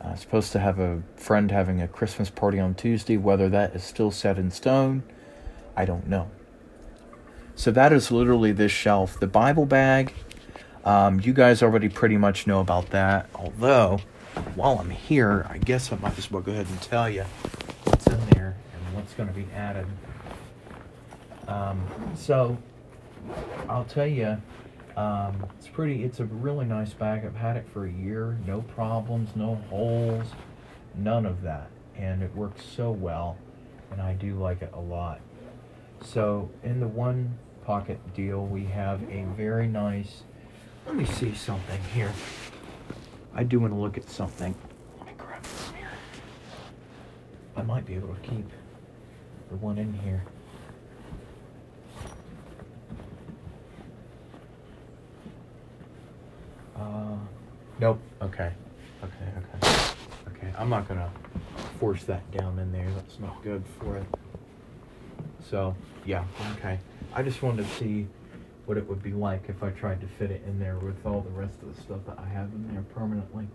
I'm 0.02 0.16
supposed 0.16 0.52
to 0.54 0.60
have 0.60 0.80
a 0.80 1.02
friend 1.16 1.52
having 1.52 1.82
a 1.82 1.88
Christmas 1.88 2.30
party 2.30 2.60
on 2.60 2.74
Tuesday. 2.74 3.18
Whether 3.18 3.50
that 3.50 3.76
is 3.76 3.84
still 3.84 4.12
set 4.12 4.38
in 4.38 4.50
stone, 4.52 5.04
I 5.80 5.86
don't 5.86 6.10
know. 6.10 6.30
So 7.56 7.72
that 7.72 7.94
is 7.94 8.12
literally 8.12 8.52
this 8.52 8.70
shelf. 8.70 9.18
The 9.18 9.28
Bible 9.28 9.66
bag, 9.66 10.14
um, 10.84 11.22
you 11.22 11.32
guys 11.32 11.64
already 11.64 11.88
pretty 11.88 12.18
much 12.18 12.46
know 12.46 12.60
about 12.60 12.90
that. 12.90 13.30
Although, 13.34 14.02
while 14.56 14.78
I'm 14.78 14.90
here, 14.90 15.48
I 15.50 15.58
guess 15.58 15.90
I 15.94 15.96
might 15.96 16.18
as 16.18 16.30
well 16.30 16.42
go 16.42 16.52
ahead 16.52 16.68
and 16.68 16.82
tell 16.82 17.10
you 17.10 17.24
what's 17.86 18.06
in 18.08 18.20
there 18.32 18.58
and 18.74 18.94
what's 18.94 19.14
going 19.14 19.30
to 19.30 19.34
be 19.34 19.48
added. 19.56 19.86
Um, 21.48 21.82
so, 22.14 22.58
I'll 23.70 23.86
tell 23.86 24.06
you, 24.06 24.36
um, 24.98 25.46
it's 25.58 25.70
pretty. 25.70 26.04
It's 26.04 26.20
a 26.20 26.26
really 26.26 26.66
nice 26.66 26.92
bag. 26.92 27.24
I've 27.24 27.38
had 27.38 27.56
it 27.56 27.66
for 27.72 27.86
a 27.86 27.92
year. 27.92 28.38
No 28.46 28.64
problems, 28.64 29.30
no 29.34 29.56
holes, 29.70 30.28
none 30.94 31.26
of 31.26 31.42
that, 31.44 31.70
and 31.96 32.22
it 32.22 32.36
works 32.36 32.66
so 32.66 32.92
well, 32.92 33.38
and 33.92 34.02
I 34.02 34.12
do 34.16 34.36
like 34.36 34.62
it 34.62 34.72
a 34.74 34.82
lot. 34.82 35.22
So 36.04 36.50
in 36.64 36.80
the 36.80 36.88
one 36.88 37.38
pocket 37.66 38.00
deal, 38.16 38.46
we 38.46 38.66
have 38.66 39.02
a 39.10 39.26
very 39.36 39.68
nice. 39.68 40.24
Let 40.86 40.96
me 40.96 41.06
see 41.06 41.36
something 41.36 41.82
here. 41.94 42.12
I 43.34 43.44
do 43.44 43.60
want 43.60 43.74
to 43.74 43.80
look 43.80 43.98
at 43.98 44.10
something. 44.10 44.56
Let 44.98 45.08
me 45.08 45.14
grab 45.18 45.44
this 45.44 45.72
here. 45.78 45.90
I 47.56 47.62
might 47.62 47.86
be 47.86 47.96
able 47.96 48.16
to 48.16 48.22
keep 48.22 48.50
the 49.50 49.56
one 49.58 49.78
in 49.78 49.94
here. 49.94 50.24
Uh, 56.76 57.18
nope. 57.80 58.00
Okay. 58.22 58.52
Okay. 59.04 59.14
Okay. 59.38 59.94
Okay. 60.30 60.54
I'm 60.58 60.70
not 60.70 60.88
gonna 60.88 61.12
force 61.80 62.04
that 62.06 62.30
down 62.32 62.58
in 62.58 62.72
there. 62.72 62.90
That's 62.96 63.20
not 63.20 63.44
good 63.44 63.64
for 63.80 63.98
it. 63.98 64.06
So 65.48 65.76
yeah. 66.06 66.24
Okay. 66.58 66.80
I 67.14 67.24
just 67.24 67.42
wanted 67.42 67.68
to 67.68 67.74
see 67.76 68.08
what 68.66 68.78
it 68.78 68.88
would 68.88 69.02
be 69.02 69.14
like 69.14 69.46
if 69.48 69.64
I 69.64 69.70
tried 69.72 70.00
to 70.02 70.08
fit 70.08 70.32
it 70.32 70.44
in 70.46 70.60
there 70.60 70.78
with 70.78 71.06
all 71.06 71.22
the 71.22 71.30
rest 71.32 71.62
of 71.62 71.76
the 71.76 71.82
stuff 71.82 72.00
that 72.06 72.20
I 72.20 72.28
have 72.28 72.50
in 72.54 72.72
there 72.72 72.84
permanently. 72.94 73.48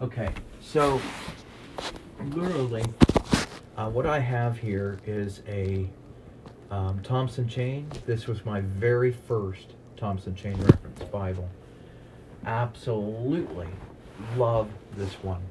Okay. 0.00 0.30
So 0.60 1.00
literally, 2.26 2.84
uh, 3.76 3.90
what 3.90 4.06
I 4.06 4.18
have 4.20 4.58
here 4.58 4.98
is 5.06 5.42
a 5.48 5.88
um, 6.70 7.00
Thompson 7.02 7.48
chain. 7.48 7.88
This 8.06 8.26
was 8.26 8.44
my 8.44 8.60
very 8.60 9.12
first 9.12 9.74
Thompson 9.96 10.34
chain 10.34 10.56
reference 10.60 11.02
Bible 11.04 11.48
absolutely 12.46 13.68
love 14.36 14.68
this 14.96 15.14
one. 15.14 15.42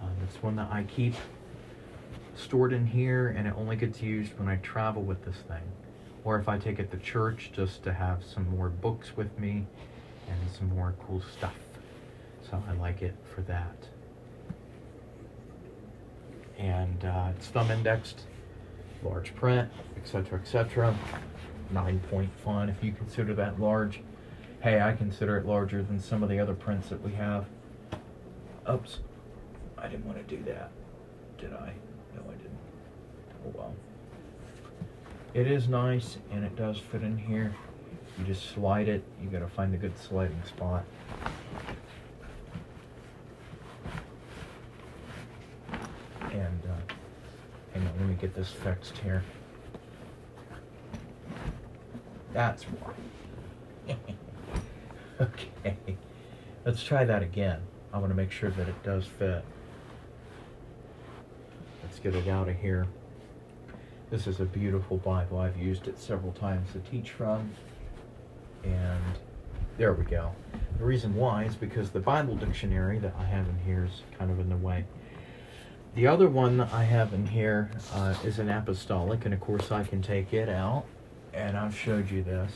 Um, 0.00 0.10
it's 0.26 0.42
one 0.42 0.56
that 0.56 0.70
I 0.70 0.84
keep 0.84 1.14
stored 2.38 2.72
in 2.72 2.86
here 2.86 3.28
and 3.28 3.46
it 3.46 3.54
only 3.56 3.76
gets 3.76 4.00
used 4.00 4.38
when 4.38 4.48
I 4.48 4.56
travel 4.56 5.02
with 5.02 5.24
this 5.24 5.36
thing. 5.48 5.62
Or 6.24 6.38
if 6.38 6.48
I 6.48 6.58
take 6.58 6.78
it 6.78 6.90
to 6.90 6.96
church 6.98 7.50
just 7.54 7.82
to 7.84 7.92
have 7.92 8.24
some 8.24 8.48
more 8.50 8.68
books 8.68 9.16
with 9.16 9.36
me 9.38 9.66
and 10.28 10.38
some 10.56 10.68
more 10.68 10.94
cool 11.06 11.22
stuff. 11.36 11.54
So 12.50 12.62
I 12.68 12.72
like 12.74 13.02
it 13.02 13.14
for 13.34 13.42
that. 13.42 13.88
And 16.58 17.04
uh, 17.04 17.32
it's 17.36 17.46
thumb 17.48 17.70
indexed, 17.70 18.22
large 19.02 19.34
print, 19.34 19.70
etc., 19.96 20.40
etc. 20.40 20.94
Nine 21.70 22.00
point 22.10 22.30
font 22.42 22.70
if 22.70 22.82
you 22.82 22.92
consider 22.92 23.34
that 23.34 23.60
large 23.60 24.00
hey, 24.60 24.80
I 24.80 24.92
consider 24.92 25.38
it 25.38 25.46
larger 25.46 25.82
than 25.82 26.00
some 26.00 26.22
of 26.22 26.28
the 26.28 26.40
other 26.40 26.54
prints 26.54 26.88
that 26.88 27.02
we 27.02 27.12
have. 27.12 27.46
Oops. 28.70 28.98
I 29.76 29.88
didn't 29.88 30.04
want 30.04 30.18
to 30.18 30.36
do 30.36 30.42
that. 30.44 30.70
Did 31.38 31.52
I? 31.52 31.74
Oh 33.48 33.58
well. 33.58 33.74
It 35.34 35.46
is 35.46 35.68
nice 35.68 36.18
and 36.32 36.44
it 36.44 36.56
does 36.56 36.78
fit 36.78 37.02
in 37.02 37.16
here. 37.16 37.54
You 38.18 38.24
just 38.24 38.50
slide 38.50 38.88
it. 38.88 39.04
You 39.22 39.28
gotta 39.28 39.48
find 39.48 39.74
a 39.74 39.76
good 39.76 39.96
sliding 39.98 40.42
spot. 40.44 40.84
And 46.32 46.62
uh, 46.64 46.94
hang 47.72 47.86
on, 47.86 47.92
let 47.98 48.08
me 48.08 48.14
get 48.20 48.34
this 48.34 48.50
fixed 48.50 48.98
here. 48.98 49.22
That's 52.32 52.64
why. 52.64 53.94
okay. 55.20 55.96
Let's 56.64 56.82
try 56.82 57.04
that 57.04 57.22
again. 57.22 57.60
I 57.92 57.98
want 57.98 58.10
to 58.10 58.16
make 58.16 58.30
sure 58.30 58.50
that 58.50 58.68
it 58.68 58.82
does 58.82 59.06
fit. 59.06 59.44
Let's 61.82 61.98
get 62.00 62.14
it 62.14 62.28
out 62.28 62.48
of 62.48 62.56
here. 62.56 62.86
This 64.10 64.26
is 64.26 64.40
a 64.40 64.46
beautiful 64.46 64.96
Bible. 64.96 65.38
I've 65.38 65.58
used 65.58 65.86
it 65.86 65.98
several 65.98 66.32
times 66.32 66.72
to 66.72 66.78
teach 66.90 67.10
from. 67.10 67.50
And 68.64 69.02
there 69.76 69.92
we 69.92 70.04
go. 70.04 70.32
The 70.78 70.84
reason 70.84 71.14
why 71.14 71.44
is 71.44 71.54
because 71.54 71.90
the 71.90 72.00
Bible 72.00 72.34
dictionary 72.34 72.98
that 73.00 73.14
I 73.18 73.24
have 73.24 73.46
in 73.46 73.58
here 73.66 73.84
is 73.84 74.02
kind 74.18 74.30
of 74.30 74.40
in 74.40 74.48
the 74.48 74.56
way. 74.56 74.86
The 75.94 76.06
other 76.06 76.28
one 76.30 76.56
that 76.56 76.72
I 76.72 76.84
have 76.84 77.12
in 77.12 77.26
here 77.26 77.70
uh, 77.92 78.14
is 78.24 78.38
an 78.38 78.48
apostolic, 78.48 79.26
and 79.26 79.34
of 79.34 79.40
course 79.40 79.70
I 79.70 79.84
can 79.84 80.00
take 80.00 80.32
it 80.32 80.48
out, 80.48 80.84
and 81.34 81.54
I've 81.54 81.76
showed 81.76 82.10
you 82.10 82.22
this. 82.22 82.52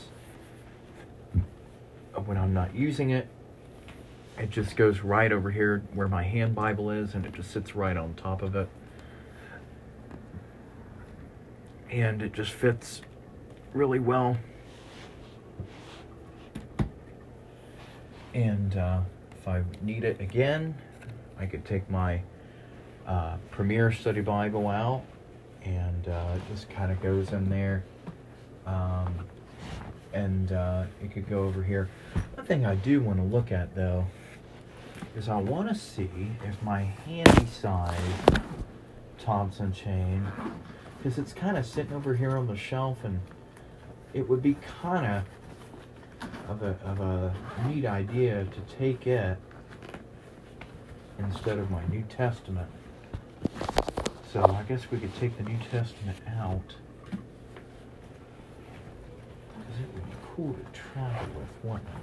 When 2.25 2.37
I'm 2.37 2.53
not 2.53 2.73
using 2.73 3.11
it, 3.11 3.27
it 4.39 4.49
just 4.49 4.75
goes 4.75 5.01
right 5.01 5.31
over 5.31 5.51
here 5.51 5.83
where 5.93 6.07
my 6.07 6.23
hand 6.23 6.55
Bible 6.55 6.89
is, 6.89 7.13
and 7.13 7.27
it 7.27 7.33
just 7.33 7.51
sits 7.51 7.75
right 7.75 7.95
on 7.95 8.15
top 8.15 8.41
of 8.41 8.55
it. 8.55 8.69
And 11.93 12.23
it 12.23 12.33
just 12.33 12.53
fits 12.53 13.03
really 13.71 13.99
well. 13.99 14.35
And 18.33 18.75
uh, 18.75 19.01
if 19.37 19.47
I 19.47 19.63
need 19.83 20.03
it 20.03 20.19
again, 20.19 20.73
I 21.37 21.45
could 21.45 21.63
take 21.65 21.87
my 21.91 22.23
uh, 23.05 23.37
Premier 23.51 23.91
Study 23.91 24.21
Bible 24.21 24.69
out, 24.69 25.03
and 25.63 26.07
uh, 26.07 26.35
it 26.35 26.41
just 26.51 26.67
kind 26.71 26.91
of 26.91 26.99
goes 26.99 27.31
in 27.31 27.47
there. 27.47 27.83
Um, 28.65 29.27
and 30.13 30.51
uh, 30.51 30.85
it 31.03 31.11
could 31.11 31.29
go 31.29 31.43
over 31.43 31.61
here. 31.61 31.89
One 32.33 32.47
thing 32.47 32.65
I 32.65 32.73
do 32.73 33.01
want 33.01 33.19
to 33.19 33.23
look 33.23 33.51
at 33.51 33.75
though 33.75 34.07
is 35.15 35.29
I 35.29 35.37
want 35.37 35.69
to 35.69 35.75
see 35.75 36.09
if 36.43 36.59
my 36.63 36.81
handy 36.81 37.45
size 37.45 37.99
Thompson 39.19 39.71
chain, 39.71 40.27
because 41.03 41.19
it's 41.19 41.33
kind 41.33 41.57
of 41.57 41.65
sitting 41.65 41.91
over 41.91 42.15
here 42.15 42.37
on 42.37 42.47
the 42.47 42.55
shelf, 42.55 43.03
and 43.03 43.19
it 44.13 44.29
would 44.29 44.41
be 44.41 44.55
kind 44.81 45.05
of 45.05 45.23
of 46.47 46.63
a, 46.63 46.77
of 46.85 47.01
a 47.01 47.35
neat 47.67 47.85
idea 47.85 48.45
to 48.45 48.61
take 48.77 49.05
it 49.05 49.37
instead 51.19 51.57
of 51.57 51.69
my 51.69 51.85
New 51.87 52.03
Testament. 52.03 52.69
So 54.31 54.45
I 54.45 54.63
guess 54.63 54.89
we 54.91 54.97
could 54.97 55.13
take 55.17 55.35
the 55.35 55.43
New 55.43 55.59
Testament 55.69 56.17
out. 56.39 56.73
Because 59.51 59.81
it 59.81 59.93
would 59.93 60.05
be 60.05 60.15
cool 60.35 60.53
to 60.53 60.65
travel 60.71 61.27
with, 61.35 61.49
wouldn't 61.63 61.89
it? 61.89 61.95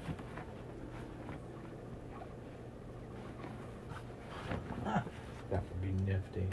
Ah, 4.85 5.03
that 5.51 5.63
would 5.63 5.83
be 5.83 6.13
nifty. 6.13 6.47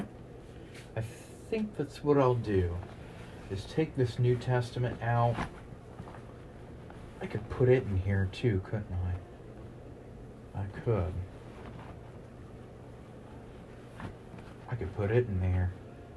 I 1.48 1.50
think 1.50 1.78
that's 1.78 2.04
what 2.04 2.18
I'll 2.18 2.36
do. 2.36 2.76
Is 3.50 3.64
take 3.64 3.96
this 3.96 4.20
New 4.20 4.36
Testament 4.36 5.02
out. 5.02 5.38
I 7.22 7.26
could 7.26 7.50
put 7.50 7.70
it 7.70 7.84
in 7.84 7.96
here 7.96 8.28
too, 8.34 8.62
couldn't 8.66 8.86
I? 10.54 10.60
I 10.60 10.66
could. 10.84 11.14
I 14.70 14.76
could 14.76 14.94
put 14.98 15.10
it 15.10 15.26
in 15.30 15.40
there 15.40 15.72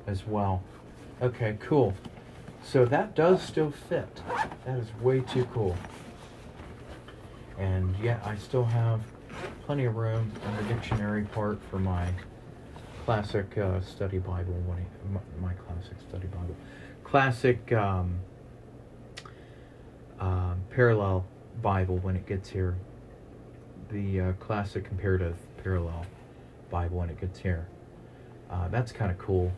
as 0.09 0.27
well. 0.27 0.65
Okay, 1.23 1.57
cool. 1.61 1.95
So 2.65 2.85
that 2.87 3.15
does 3.15 3.41
still 3.41 3.71
fit. 3.71 4.21
That 4.67 4.79
is 4.79 4.89
way 5.01 5.21
too 5.21 5.45
cool. 5.55 5.77
And 7.57 7.95
yeah, 8.03 8.19
I 8.25 8.35
still 8.35 8.65
have 8.65 9.01
plenty 9.65 9.85
of 9.85 9.95
room 9.95 10.33
in 10.45 10.57
the 10.57 10.75
dictionary 10.75 11.23
part 11.23 11.61
for 11.71 11.79
my 11.79 12.09
classic 13.11 13.59
uh, 13.59 13.81
study 13.81 14.19
Bible. 14.19 14.55
My, 14.69 15.21
my, 15.41 15.53
classic 15.55 15.97
study 16.09 16.29
Bible. 16.29 16.55
Classic 17.03 17.73
um, 17.73 18.21
uh, 20.21 20.55
parallel 20.71 21.25
Bible 21.61 21.97
when 21.99 22.15
it 22.15 22.25
gets 22.25 22.49
here. 22.49 22.77
The 23.91 24.21
uh, 24.21 24.33
classic 24.35 24.85
comparative 24.85 25.37
parallel 25.61 26.07
Bible 26.71 26.99
when 26.99 27.11
it 27.11 27.21
gets 27.21 27.41
here. 27.41 27.67
Uh, 28.49 28.69
that's 28.69 28.93
kind 28.93 29.11
of 29.11 29.19
cool. 29.19 29.51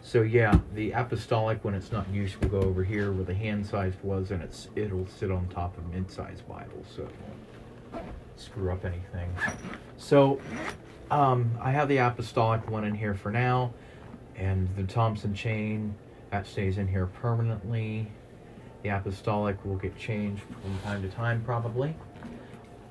So 0.00 0.22
yeah, 0.22 0.58
the 0.74 0.92
apostolic 0.92 1.62
when 1.66 1.74
it's 1.74 1.92
not 1.92 2.06
in 2.06 2.14
use 2.14 2.40
will 2.40 2.48
go 2.48 2.60
over 2.60 2.82
here 2.82 3.12
where 3.12 3.26
the 3.26 3.34
hand-sized 3.34 4.02
was, 4.02 4.30
and 4.30 4.42
it's 4.42 4.68
it'll 4.74 5.06
sit 5.06 5.30
on 5.30 5.48
top 5.48 5.76
of 5.76 5.86
mid-sized 5.92 6.48
Bible, 6.48 6.82
so 6.96 7.02
it 7.02 7.14
won't 7.92 8.06
screw 8.36 8.72
up 8.72 8.86
anything. 8.86 9.30
So 9.98 10.40
um, 11.10 11.56
I 11.60 11.70
have 11.70 11.88
the 11.88 11.98
apostolic 11.98 12.68
one 12.70 12.84
in 12.84 12.94
here 12.94 13.14
for 13.14 13.30
now, 13.30 13.72
and 14.34 14.68
the 14.76 14.84
Thompson 14.84 15.34
chain 15.34 15.94
that 16.30 16.46
stays 16.46 16.78
in 16.78 16.88
here 16.88 17.06
permanently. 17.06 18.08
The 18.82 18.90
apostolic 18.90 19.64
will 19.64 19.76
get 19.76 19.96
changed 19.98 20.42
from 20.42 20.78
time 20.84 21.02
to 21.02 21.08
time, 21.08 21.42
probably. 21.44 21.96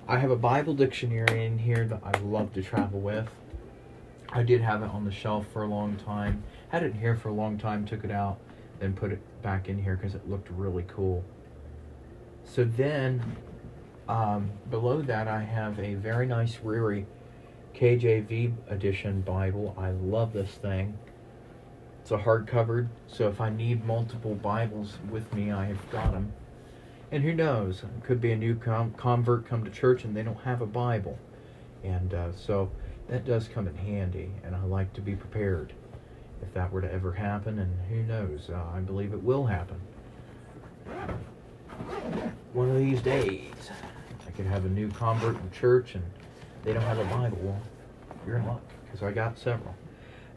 I 0.07 0.19
have 0.19 0.31
a 0.31 0.35
Bible 0.35 0.73
dictionary 0.73 1.45
in 1.45 1.57
here 1.57 1.85
that 1.87 2.01
I 2.03 2.17
love 2.19 2.53
to 2.53 2.61
travel 2.61 2.99
with. 2.99 3.27
I 4.31 4.43
did 4.43 4.61
have 4.61 4.81
it 4.83 4.89
on 4.89 5.05
the 5.05 5.11
shelf 5.11 5.45
for 5.51 5.63
a 5.63 5.67
long 5.67 5.95
time. 5.97 6.43
Had 6.69 6.83
it 6.83 6.93
in 6.93 6.99
here 6.99 7.15
for 7.15 7.29
a 7.29 7.33
long 7.33 7.57
time, 7.57 7.85
took 7.85 8.03
it 8.03 8.11
out, 8.11 8.37
then 8.79 8.93
put 8.93 9.11
it 9.11 9.19
back 9.41 9.67
in 9.67 9.81
here 9.81 9.95
because 9.95 10.15
it 10.15 10.29
looked 10.29 10.49
really 10.51 10.85
cool. 10.87 11.23
So 12.43 12.63
then, 12.63 13.37
um, 14.07 14.51
below 14.69 15.01
that, 15.01 15.27
I 15.27 15.41
have 15.41 15.79
a 15.79 15.95
very 15.95 16.25
nice 16.25 16.57
Ryrie 16.57 17.05
KJV 17.75 18.53
edition 18.69 19.19
Bible. 19.19 19.75
I 19.77 19.89
love 19.89 20.31
this 20.31 20.51
thing. 20.51 20.97
It's 22.01 22.11
a 22.11 22.17
hardcover, 22.17 22.87
so 23.07 23.27
if 23.27 23.41
I 23.41 23.49
need 23.49 23.83
multiple 23.83 24.35
Bibles 24.35 24.97
with 25.09 25.33
me, 25.33 25.51
I 25.51 25.65
have 25.65 25.91
got 25.91 26.13
them. 26.13 26.31
And 27.11 27.21
who 27.21 27.33
knows? 27.33 27.83
It 27.83 28.03
could 28.05 28.21
be 28.21 28.31
a 28.31 28.37
new 28.37 28.55
com- 28.55 28.93
convert 28.93 29.45
come 29.45 29.65
to 29.65 29.71
church 29.71 30.05
and 30.05 30.15
they 30.15 30.23
don't 30.23 30.39
have 30.41 30.61
a 30.61 30.65
Bible. 30.65 31.19
And 31.83 32.13
uh, 32.13 32.31
so 32.31 32.71
that 33.09 33.25
does 33.25 33.49
come 33.49 33.67
in 33.67 33.75
handy, 33.75 34.31
and 34.45 34.55
I 34.55 34.63
like 34.63 34.93
to 34.93 35.01
be 35.01 35.15
prepared 35.15 35.73
if 36.41 36.53
that 36.53 36.71
were 36.71 36.81
to 36.81 36.91
ever 36.91 37.11
happen, 37.11 37.59
and 37.59 37.73
who 37.89 38.03
knows, 38.03 38.49
uh, 38.49 38.61
I 38.73 38.79
believe 38.79 39.13
it 39.13 39.21
will 39.21 39.45
happen. 39.45 39.81
One 42.53 42.69
of 42.69 42.77
these 42.77 43.01
days, 43.01 43.51
I 44.25 44.31
could 44.31 44.45
have 44.45 44.65
a 44.65 44.69
new 44.69 44.89
convert 44.91 45.35
in 45.35 45.51
church 45.51 45.95
and 45.95 46.03
they 46.65 46.73
don't 46.73 46.83
have 46.83 46.97
a 46.97 47.05
Bible. 47.05 47.57
You're 48.25 48.37
in 48.37 48.47
luck, 48.47 48.61
because 48.85 49.03
I 49.03 49.11
got 49.11 49.37
several. 49.37 49.75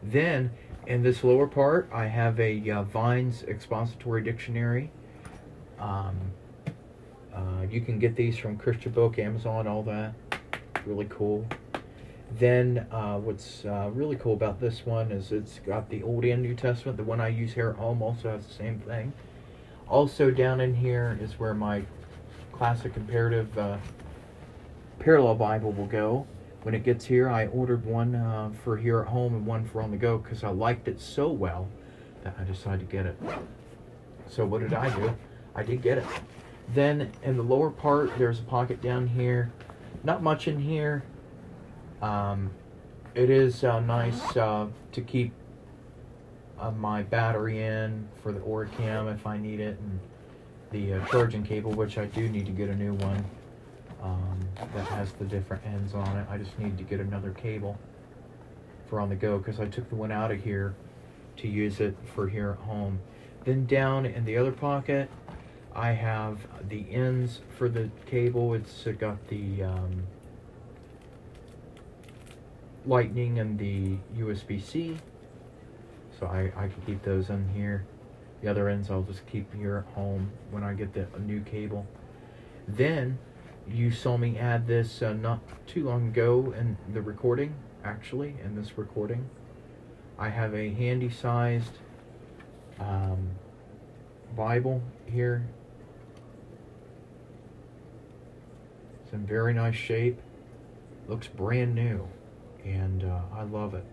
Then, 0.03 0.51
in 0.85 1.01
this 1.01 1.23
lower 1.23 1.47
part, 1.47 1.89
I 1.91 2.05
have 2.05 2.39
a 2.39 2.69
uh, 2.69 2.83
Vines 2.83 3.43
Expository 3.43 4.21
Dictionary. 4.21 4.91
Um, 5.79 6.17
uh, 7.33 7.65
you 7.69 7.81
can 7.81 7.99
get 7.99 8.15
these 8.15 8.37
from 8.37 8.57
Christian 8.57 8.91
Book, 8.91 9.17
Amazon, 9.17 9.67
all 9.67 9.83
that. 9.83 10.13
Really 10.85 11.07
cool. 11.09 11.47
Then 12.37 12.85
uh, 12.91 13.17
what's 13.17 13.65
uh, 13.65 13.89
really 13.91 14.15
cool 14.15 14.33
about 14.33 14.59
this 14.59 14.85
one 14.85 15.11
is 15.11 15.31
it's 15.31 15.59
got 15.59 15.89
the 15.89 16.03
Old 16.03 16.23
and 16.25 16.43
New 16.43 16.53
Testament. 16.53 16.97
The 16.97 17.03
one 17.03 17.19
I 17.19 17.29
use 17.29 17.53
here 17.53 17.69
at 17.69 17.75
home 17.77 18.03
also 18.03 18.29
has 18.29 18.45
the 18.45 18.53
same 18.53 18.79
thing. 18.79 19.13
Also 19.87 20.29
down 20.29 20.61
in 20.61 20.75
here 20.75 21.17
is 21.19 21.39
where 21.39 21.55
my 21.55 21.81
classic 22.51 22.93
comparative 22.93 23.57
uh, 23.57 23.77
parallel 24.99 25.35
Bible 25.35 25.71
will 25.71 25.87
go. 25.87 26.27
When 26.63 26.75
it 26.75 26.83
gets 26.83 27.05
here, 27.05 27.29
I 27.29 27.47
ordered 27.47 27.85
one 27.85 28.15
uh, 28.15 28.51
for 28.63 28.77
here 28.77 28.99
at 28.99 29.07
home 29.07 29.33
and 29.33 29.45
one 29.45 29.65
for 29.65 29.81
on 29.81 29.91
the 29.91 29.97
go 29.97 30.17
because 30.17 30.43
I 30.43 30.49
liked 30.49 30.87
it 30.87 30.99
so 30.99 31.29
well 31.29 31.67
that 32.23 32.35
I 32.39 32.43
decided 32.43 32.81
to 32.81 32.85
get 32.85 33.05
it. 33.05 33.17
So 34.27 34.45
what 34.45 34.61
did 34.61 34.73
I 34.73 34.93
do? 34.95 35.15
I 35.55 35.63
did 35.63 35.81
get 35.81 35.97
it. 35.97 36.05
Then 36.73 37.11
in 37.23 37.37
the 37.37 37.43
lower 37.43 37.69
part, 37.69 38.15
there's 38.17 38.39
a 38.39 38.43
pocket 38.43 38.81
down 38.81 39.07
here. 39.07 39.51
Not 40.03 40.21
much 40.21 40.47
in 40.47 40.59
here. 40.59 41.03
Um, 42.01 42.51
it 43.15 43.29
is 43.29 43.63
uh, 43.63 43.79
nice 43.79 44.37
uh, 44.37 44.67
to 44.91 45.01
keep 45.01 45.33
uh, 46.59 46.71
my 46.71 47.03
battery 47.03 47.63
in 47.63 48.07
for 48.21 48.31
the 48.31 48.39
Orcam 48.41 49.13
if 49.13 49.25
I 49.25 49.37
need 49.37 49.59
it, 49.59 49.79
and 49.79 49.99
the 50.71 50.93
uh, 50.95 51.05
charging 51.07 51.43
cable, 51.43 51.71
which 51.71 51.97
I 51.97 52.05
do 52.05 52.29
need 52.29 52.45
to 52.45 52.51
get 52.51 52.69
a 52.69 52.75
new 52.75 52.93
one. 52.93 53.25
Um, 54.01 54.39
that 54.55 54.85
has 54.87 55.11
the 55.13 55.25
different 55.25 55.65
ends 55.65 55.93
on 55.93 56.17
it. 56.17 56.27
I 56.29 56.37
just 56.37 56.57
need 56.59 56.77
to 56.77 56.83
get 56.83 56.99
another 56.99 57.31
cable 57.31 57.77
for 58.87 58.99
on 58.99 59.09
the 59.09 59.15
go 59.15 59.37
because 59.37 59.59
I 59.59 59.67
took 59.67 59.89
the 59.89 59.95
one 59.95 60.11
out 60.11 60.31
of 60.31 60.43
here 60.43 60.75
to 61.37 61.47
use 61.47 61.79
it 61.79 61.95
for 62.13 62.27
here 62.27 62.51
at 62.51 62.65
home. 62.65 62.99
Then 63.45 63.65
down 63.65 64.05
in 64.05 64.25
the 64.25 64.37
other 64.37 64.51
pocket, 64.51 65.09
I 65.75 65.91
have 65.91 66.39
the 66.67 66.85
ends 66.91 67.41
for 67.57 67.69
the 67.69 67.89
cable. 68.05 68.53
It's 68.53 68.83
got 68.97 69.27
the 69.27 69.63
um, 69.63 70.03
lightning 72.85 73.39
and 73.39 73.57
the 73.57 73.97
USB-C. 74.17 74.97
So 76.19 76.25
I, 76.25 76.51
I 76.55 76.67
can 76.67 76.81
keep 76.85 77.03
those 77.03 77.29
in 77.29 77.47
here. 77.49 77.85
The 78.41 78.49
other 78.49 78.69
ends 78.69 78.89
I'll 78.89 79.03
just 79.03 79.25
keep 79.27 79.53
here 79.53 79.85
at 79.87 79.93
home 79.93 80.31
when 80.51 80.63
I 80.63 80.73
get 80.73 80.93
the 80.93 81.07
new 81.19 81.41
cable. 81.41 81.85
Then 82.67 83.17
you 83.67 83.91
saw 83.91 84.17
me 84.17 84.37
add 84.37 84.67
this 84.67 85.01
uh, 85.01 85.13
not 85.13 85.39
too 85.67 85.85
long 85.85 86.07
ago 86.07 86.53
in 86.57 86.77
the 86.93 87.01
recording, 87.01 87.53
actually, 87.83 88.35
in 88.43 88.55
this 88.55 88.77
recording. 88.77 89.29
I 90.17 90.29
have 90.29 90.53
a 90.53 90.69
handy 90.73 91.09
sized 91.09 91.77
um, 92.79 93.29
Bible 94.35 94.81
here. 95.05 95.47
It's 99.03 99.13
in 99.13 99.25
very 99.25 99.53
nice 99.53 99.75
shape. 99.75 100.19
Looks 101.07 101.27
brand 101.27 101.73
new. 101.73 102.07
And 102.65 103.03
uh, 103.03 103.21
I 103.33 103.43
love 103.43 103.73
it. 103.73 103.85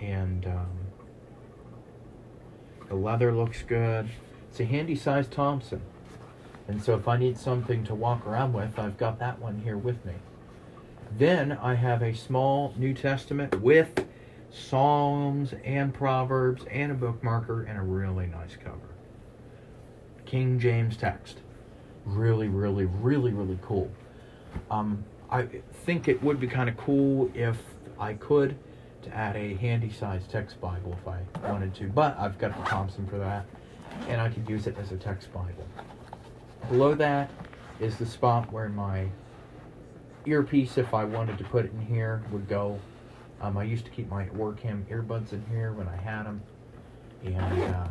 And 0.00 0.46
um, 0.46 0.70
the 2.88 2.94
leather 2.94 3.32
looks 3.32 3.62
good. 3.62 4.08
It's 4.50 4.60
a 4.60 4.64
handy 4.64 4.96
sized 4.96 5.30
Thompson. 5.30 5.82
And 6.68 6.82
so 6.82 6.94
if 6.94 7.08
I 7.08 7.16
need 7.16 7.36
something 7.36 7.84
to 7.84 7.94
walk 7.94 8.26
around 8.26 8.52
with, 8.52 8.78
I've 8.78 8.96
got 8.96 9.18
that 9.18 9.38
one 9.38 9.60
here 9.60 9.76
with 9.76 10.04
me. 10.04 10.14
Then 11.18 11.52
I 11.52 11.74
have 11.74 12.02
a 12.02 12.14
small 12.14 12.72
New 12.76 12.94
Testament 12.94 13.60
with 13.60 14.06
Psalms 14.50 15.54
and 15.64 15.92
Proverbs 15.92 16.64
and 16.70 16.92
a 16.92 16.94
bookmarker 16.94 17.68
and 17.68 17.78
a 17.78 17.82
really 17.82 18.26
nice 18.26 18.56
cover. 18.62 18.78
King 20.24 20.58
James 20.58 20.96
text. 20.96 21.38
Really, 22.04 22.48
really, 22.48 22.86
really, 22.86 23.32
really 23.32 23.58
cool. 23.62 23.90
Um, 24.70 25.04
I 25.30 25.48
think 25.84 26.08
it 26.08 26.22
would 26.22 26.40
be 26.40 26.46
kind 26.46 26.68
of 26.68 26.76
cool 26.76 27.30
if 27.34 27.58
I 27.98 28.14
could 28.14 28.56
to 29.02 29.14
add 29.14 29.36
a 29.36 29.54
handy 29.54 29.90
sized 29.90 30.30
text 30.30 30.60
Bible 30.60 30.96
if 31.00 31.08
I 31.08 31.50
wanted 31.50 31.74
to, 31.76 31.88
but 31.88 32.18
I've 32.18 32.38
got 32.38 32.56
the 32.56 32.68
Thompson 32.68 33.06
for 33.06 33.18
that, 33.18 33.46
and 34.08 34.20
I 34.20 34.28
could 34.28 34.48
use 34.48 34.66
it 34.66 34.76
as 34.78 34.92
a 34.92 34.96
text 34.96 35.32
Bible. 35.32 35.66
Below 36.68 36.94
that 36.94 37.30
is 37.80 37.96
the 37.96 38.06
spot 38.06 38.52
where 38.52 38.68
my 38.68 39.08
earpiece, 40.26 40.78
if 40.78 40.94
I 40.94 41.04
wanted 41.04 41.38
to 41.38 41.44
put 41.44 41.64
it 41.64 41.72
in 41.72 41.80
here, 41.80 42.22
would 42.30 42.48
go. 42.48 42.78
Um, 43.40 43.58
I 43.58 43.64
used 43.64 43.84
to 43.86 43.90
keep 43.90 44.08
my 44.08 44.26
Orcam 44.26 44.84
earbuds 44.84 45.32
in 45.32 45.44
here 45.50 45.72
when 45.72 45.88
I 45.88 45.96
had 45.96 46.24
them, 46.24 46.40
and 47.24 47.74
uh, 47.74 47.88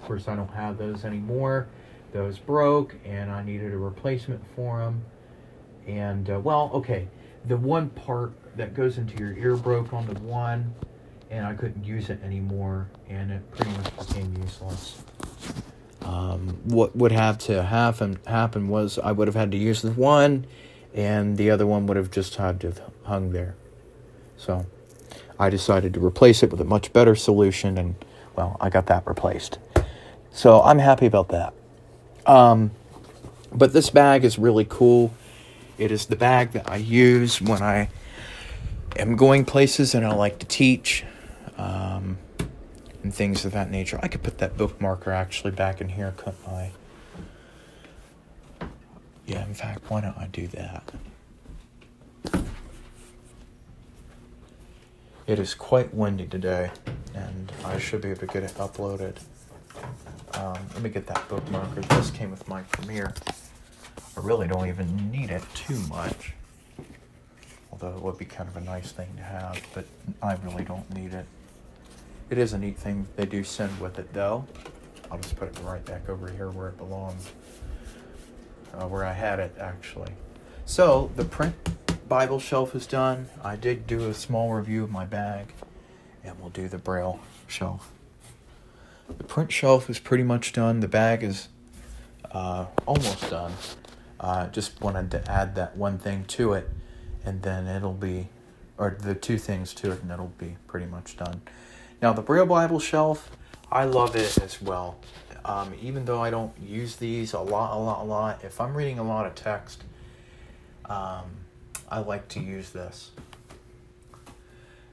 of 0.00 0.06
course 0.06 0.28
I 0.28 0.36
don't 0.36 0.52
have 0.52 0.78
those 0.78 1.04
anymore. 1.04 1.66
Those 2.12 2.38
broke, 2.38 2.94
and 3.04 3.30
I 3.30 3.42
needed 3.42 3.72
a 3.72 3.76
replacement 3.76 4.42
for 4.54 4.78
them. 4.78 5.02
And 5.86 6.30
uh, 6.30 6.38
well, 6.38 6.70
okay, 6.72 7.08
the 7.46 7.56
one 7.56 7.90
part 7.90 8.32
that 8.56 8.74
goes 8.74 8.96
into 8.96 9.18
your 9.18 9.36
ear 9.36 9.56
broke 9.56 9.92
on 9.92 10.06
the 10.06 10.18
one, 10.20 10.72
and 11.30 11.44
I 11.44 11.54
couldn't 11.54 11.84
use 11.84 12.08
it 12.10 12.22
anymore, 12.22 12.88
and 13.08 13.32
it 13.32 13.50
pretty 13.50 13.72
much 13.72 13.96
became 13.98 14.34
useless. 14.40 15.02
Um, 16.06 16.58
what 16.64 16.94
would 16.94 17.10
have 17.10 17.36
to 17.38 17.64
happen 17.64 18.20
happen 18.26 18.68
was 18.68 18.96
I 18.96 19.10
would 19.10 19.26
have 19.26 19.34
had 19.34 19.50
to 19.50 19.58
use 19.58 19.82
the 19.82 19.90
one, 19.90 20.46
and 20.94 21.36
the 21.36 21.50
other 21.50 21.66
one 21.66 21.86
would 21.88 21.96
have 21.96 22.12
just 22.12 22.36
had 22.36 22.60
to 22.60 22.72
hung 23.02 23.32
there. 23.32 23.56
So 24.36 24.66
I 25.36 25.50
decided 25.50 25.94
to 25.94 26.04
replace 26.04 26.44
it 26.44 26.50
with 26.52 26.60
a 26.60 26.64
much 26.64 26.92
better 26.92 27.16
solution, 27.16 27.76
and 27.76 27.96
well, 28.36 28.56
I 28.60 28.70
got 28.70 28.86
that 28.86 29.04
replaced. 29.04 29.58
So 30.30 30.62
I'm 30.62 30.78
happy 30.78 31.06
about 31.06 31.28
that. 31.30 31.54
Um, 32.24 32.70
but 33.52 33.72
this 33.72 33.90
bag 33.90 34.24
is 34.24 34.38
really 34.38 34.66
cool. 34.68 35.12
It 35.76 35.90
is 35.90 36.06
the 36.06 36.16
bag 36.16 36.52
that 36.52 36.70
I 36.70 36.76
use 36.76 37.40
when 37.40 37.62
I 37.62 37.88
am 38.96 39.16
going 39.16 39.44
places 39.44 39.94
and 39.94 40.06
I 40.06 40.14
like 40.14 40.38
to 40.38 40.46
teach. 40.46 41.04
Um, 41.58 42.18
and 43.06 43.14
things 43.14 43.44
of 43.44 43.52
that 43.52 43.70
nature. 43.70 44.00
I 44.02 44.08
could 44.08 44.24
put 44.24 44.38
that 44.38 44.56
bookmarker 44.56 45.14
actually 45.14 45.52
back 45.52 45.80
in 45.80 45.90
here, 45.90 46.12
couldn't 46.16 46.48
I? 46.48 46.72
Yeah, 49.24 49.46
in 49.46 49.54
fact, 49.54 49.88
why 49.88 50.00
don't 50.00 50.18
I 50.18 50.26
do 50.26 50.48
that? 50.48 50.90
It 55.28 55.38
is 55.38 55.54
quite 55.54 55.94
windy 55.94 56.26
today, 56.26 56.72
and 57.14 57.52
I 57.64 57.78
should 57.78 58.00
be 58.00 58.08
able 58.08 58.18
to 58.20 58.26
get 58.26 58.42
it 58.42 58.54
uploaded. 58.54 59.18
Um, 60.34 60.58
let 60.74 60.82
me 60.82 60.90
get 60.90 61.06
that 61.06 61.28
bookmarker. 61.28 61.86
This 61.96 62.10
came 62.10 62.32
with 62.32 62.48
my 62.48 62.62
Premiere. 62.62 63.14
I 64.16 64.20
really 64.20 64.48
don't 64.48 64.66
even 64.66 65.12
need 65.12 65.30
it 65.30 65.44
too 65.54 65.78
much. 65.88 66.32
Although 67.70 67.96
it 67.96 68.02
would 68.02 68.18
be 68.18 68.24
kind 68.24 68.48
of 68.48 68.56
a 68.56 68.62
nice 68.62 68.90
thing 68.90 69.14
to 69.16 69.22
have, 69.22 69.60
but 69.74 69.84
I 70.20 70.34
really 70.44 70.64
don't 70.64 70.92
need 70.92 71.14
it. 71.14 71.26
It 72.28 72.38
is 72.38 72.52
a 72.52 72.58
neat 72.58 72.76
thing 72.76 73.06
they 73.16 73.26
do 73.26 73.44
send 73.44 73.78
with 73.80 73.98
it, 73.98 74.12
though. 74.12 74.46
I'll 75.10 75.18
just 75.18 75.36
put 75.36 75.48
it 75.48 75.58
right 75.64 75.84
back 75.84 76.08
over 76.08 76.28
here 76.30 76.50
where 76.50 76.68
it 76.68 76.76
belongs, 76.76 77.30
uh, 78.74 78.86
where 78.86 79.04
I 79.04 79.12
had 79.12 79.38
it 79.38 79.54
actually. 79.60 80.12
So 80.64 81.12
the 81.14 81.24
print 81.24 81.54
Bible 82.08 82.40
shelf 82.40 82.74
is 82.74 82.86
done. 82.86 83.28
I 83.42 83.56
did 83.56 83.86
do 83.86 84.08
a 84.08 84.14
small 84.14 84.52
review 84.52 84.82
of 84.82 84.90
my 84.90 85.04
bag, 85.04 85.52
and 86.24 86.38
we'll 86.40 86.50
do 86.50 86.68
the 86.68 86.78
Braille 86.78 87.20
shelf. 87.46 87.92
The 89.08 89.24
print 89.24 89.52
shelf 89.52 89.88
is 89.88 90.00
pretty 90.00 90.24
much 90.24 90.52
done. 90.52 90.80
The 90.80 90.88
bag 90.88 91.22
is 91.22 91.48
uh, 92.32 92.66
almost 92.86 93.30
done. 93.30 93.52
Uh, 94.18 94.48
just 94.48 94.80
wanted 94.80 95.10
to 95.12 95.30
add 95.30 95.54
that 95.54 95.76
one 95.76 95.98
thing 95.98 96.24
to 96.24 96.54
it, 96.54 96.68
and 97.24 97.42
then 97.42 97.66
it'll 97.66 97.92
be, 97.92 98.28
or 98.78 98.96
the 98.98 99.14
two 99.14 99.38
things 99.38 99.72
to 99.74 99.92
it, 99.92 100.02
and 100.02 100.10
it'll 100.10 100.32
be 100.38 100.56
pretty 100.66 100.86
much 100.86 101.16
done. 101.16 101.42
Now, 102.02 102.12
the 102.12 102.22
Braille 102.22 102.46
Bible 102.46 102.78
shelf, 102.78 103.30
I 103.70 103.84
love 103.84 104.14
it 104.16 104.38
as 104.38 104.60
well. 104.60 104.98
Um, 105.44 105.74
even 105.80 106.04
though 106.04 106.20
I 106.20 106.30
don't 106.30 106.52
use 106.60 106.96
these 106.96 107.32
a 107.32 107.40
lot, 107.40 107.76
a 107.76 107.78
lot, 107.78 108.02
a 108.02 108.04
lot, 108.04 108.44
if 108.44 108.60
I'm 108.60 108.76
reading 108.76 108.98
a 108.98 109.04
lot 109.04 109.26
of 109.26 109.34
text, 109.34 109.82
um, 110.86 111.24
I 111.88 112.00
like 112.00 112.28
to 112.28 112.40
use 112.40 112.70
this. 112.70 113.12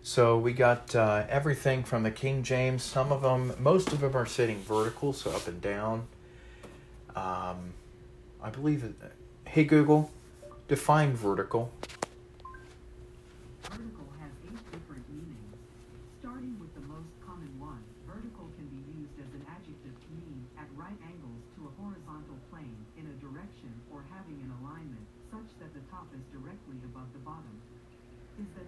So 0.05 0.37
we 0.37 0.53
got 0.53 0.95
uh, 0.95 1.25
everything 1.29 1.83
from 1.83 2.03
the 2.03 2.11
King 2.11 2.43
James. 2.43 2.83
Some 2.83 3.11
of 3.11 3.21
them, 3.21 3.53
most 3.57 3.93
of 3.93 4.01
them 4.01 4.15
are 4.15 4.25
sitting 4.25 4.59
vertical, 4.59 5.13
so 5.13 5.31
up 5.31 5.47
and 5.47 5.61
down. 5.61 6.07
Um, 7.15 7.73
I 8.41 8.49
believe 8.51 8.83
it. 8.83 8.93
Hey 9.45 9.63
Google, 9.63 10.11
define 10.67 11.13
vertical. 11.13 11.71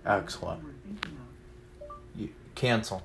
Excellent. 0.06 0.62
You, 2.16 2.30
cancel. 2.54 3.04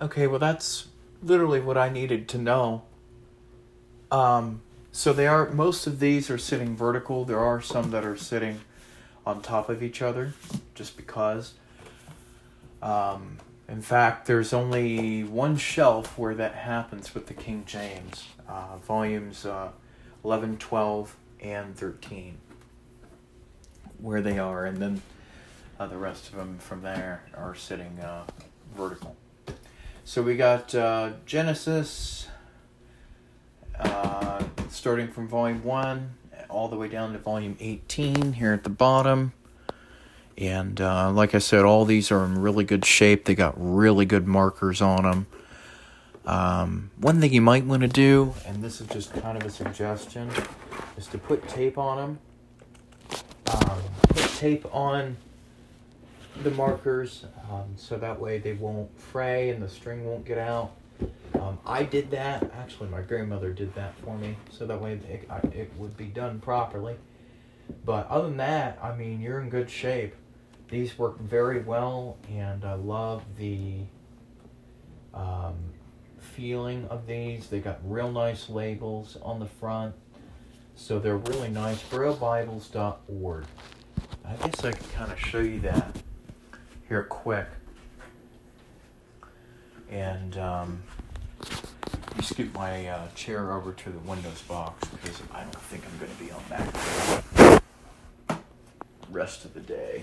Okay, 0.00 0.26
well 0.26 0.38
that's 0.38 0.88
literally 1.22 1.60
what 1.60 1.76
I 1.76 1.88
needed 1.88 2.28
to 2.28 2.38
know. 2.38 2.82
Um, 4.10 4.62
so 4.92 5.12
they 5.12 5.26
are 5.26 5.50
most 5.50 5.86
of 5.86 6.00
these 6.00 6.30
are 6.30 6.38
sitting 6.38 6.76
vertical. 6.76 7.24
There 7.24 7.38
are 7.38 7.60
some 7.60 7.90
that 7.90 8.04
are 8.04 8.16
sitting 8.16 8.60
on 9.26 9.42
top 9.42 9.68
of 9.68 9.82
each 9.82 10.00
other, 10.00 10.34
just 10.74 10.96
because. 10.96 11.54
Um, 12.82 13.38
in 13.68 13.82
fact, 13.82 14.26
there's 14.26 14.52
only 14.52 15.24
one 15.24 15.56
shelf 15.56 16.16
where 16.18 16.34
that 16.34 16.54
happens 16.54 17.14
with 17.14 17.26
the 17.26 17.34
King 17.34 17.64
James, 17.66 18.28
uh, 18.48 18.76
volumes 18.78 19.44
uh, 19.44 19.70
11, 20.24 20.58
12, 20.58 21.16
and 21.40 21.76
13 21.76 22.38
where 23.98 24.20
they 24.20 24.38
are, 24.38 24.66
and 24.66 24.78
then 24.78 25.02
uh, 25.80 25.86
the 25.86 25.96
rest 25.96 26.28
of 26.28 26.36
them 26.36 26.58
from 26.58 26.82
there 26.82 27.22
are 27.34 27.54
sitting 27.54 27.98
uh, 28.00 28.24
vertical. 28.76 29.16
So 30.04 30.22
we 30.22 30.36
got 30.36 30.74
uh, 30.74 31.12
Genesis, 31.24 32.28
uh, 33.78 34.44
starting 34.70 35.08
from 35.08 35.28
volume 35.28 35.64
1 35.64 36.10
all 36.48 36.68
the 36.68 36.76
way 36.76 36.88
down 36.88 37.12
to 37.12 37.18
volume 37.18 37.56
18 37.58 38.34
here 38.34 38.52
at 38.52 38.62
the 38.64 38.70
bottom. 38.70 39.32
And 40.38 40.80
uh, 40.80 41.10
like 41.12 41.34
I 41.34 41.38
said, 41.38 41.64
all 41.64 41.84
these 41.84 42.10
are 42.10 42.24
in 42.24 42.40
really 42.40 42.64
good 42.64 42.84
shape. 42.84 43.24
They 43.24 43.34
got 43.34 43.54
really 43.56 44.04
good 44.04 44.26
markers 44.26 44.82
on 44.82 45.04
them. 45.04 45.26
Um, 46.26 46.90
one 46.98 47.20
thing 47.20 47.32
you 47.32 47.40
might 47.40 47.64
want 47.64 47.82
to 47.82 47.88
do, 47.88 48.34
and 48.44 48.62
this 48.62 48.80
is 48.80 48.88
just 48.88 49.12
kind 49.14 49.40
of 49.40 49.46
a 49.46 49.50
suggestion, 49.50 50.28
is 50.96 51.06
to 51.08 51.18
put 51.18 51.48
tape 51.48 51.78
on 51.78 51.96
them. 51.96 52.18
Um, 53.46 53.80
put 54.08 54.28
tape 54.34 54.66
on 54.74 55.16
the 56.42 56.50
markers 56.50 57.24
um, 57.50 57.74
so 57.76 57.96
that 57.96 58.20
way 58.20 58.38
they 58.38 58.54
won't 58.54 58.90
fray 59.00 59.50
and 59.50 59.62
the 59.62 59.68
string 59.68 60.04
won't 60.04 60.24
get 60.24 60.36
out. 60.36 60.72
Um, 61.34 61.58
I 61.64 61.84
did 61.84 62.10
that. 62.10 62.50
Actually, 62.58 62.88
my 62.88 63.02
grandmother 63.02 63.52
did 63.52 63.74
that 63.74 63.94
for 63.98 64.18
me, 64.18 64.36
so 64.50 64.66
that 64.66 64.80
way 64.80 64.94
it, 65.08 65.28
it 65.54 65.72
would 65.76 65.96
be 65.96 66.06
done 66.06 66.40
properly. 66.40 66.96
But 67.84 68.08
other 68.08 68.28
than 68.28 68.38
that, 68.38 68.78
I 68.82 68.94
mean, 68.94 69.20
you're 69.20 69.40
in 69.40 69.48
good 69.48 69.70
shape. 69.70 70.14
These 70.68 70.98
work 70.98 71.20
very 71.20 71.60
well, 71.60 72.16
and 72.28 72.64
I 72.64 72.74
love 72.74 73.22
the 73.38 73.78
um, 75.14 75.54
feeling 76.18 76.86
of 76.88 77.06
these. 77.06 77.48
They 77.48 77.60
got 77.60 77.78
real 77.84 78.10
nice 78.10 78.48
labels 78.48 79.16
on 79.22 79.38
the 79.38 79.46
front, 79.46 79.94
so 80.74 80.98
they're 80.98 81.16
really 81.16 81.48
nice. 81.48 81.82
BrailleBibles.org. 81.84 83.44
I 84.24 84.34
guess 84.34 84.64
I 84.64 84.72
can 84.72 84.88
kind 84.88 85.12
of 85.12 85.20
show 85.20 85.38
you 85.38 85.60
that 85.60 85.96
here 86.88 87.04
quick. 87.04 87.46
And 89.88 90.36
um, 90.36 90.82
scoot 92.20 92.52
my 92.54 92.88
uh, 92.88 93.06
chair 93.14 93.52
over 93.52 93.72
to 93.72 93.90
the 93.90 94.00
Windows 94.00 94.42
box 94.42 94.88
because 94.88 95.22
I 95.32 95.42
don't 95.42 95.54
think 95.54 95.84
I'm 95.86 95.96
going 95.98 96.10
to 96.10 96.24
be 96.24 96.32
on 96.32 96.42
Mac 96.50 97.62
rest 99.16 99.44
of 99.44 99.54
the 99.54 99.60
day. 99.60 100.02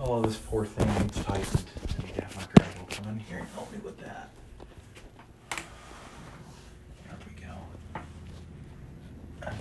Oh, 0.00 0.22
this 0.22 0.36
poor 0.36 0.64
thing 0.64 0.86
needs 1.02 1.20
tightened. 1.24 1.64
I 1.98 2.02
need 2.06 2.14
to 2.14 2.20
have 2.20 2.36
my 2.36 2.44
grandma 2.54 2.84
come 2.88 3.08
in 3.08 3.18
here 3.18 3.38
and 3.38 3.48
help 3.48 3.72
me 3.72 3.78
with 3.84 3.98
that. 3.98 4.30
There 5.50 7.16
we 7.26 7.32
go. 7.42 7.50
Okay. 9.42 9.56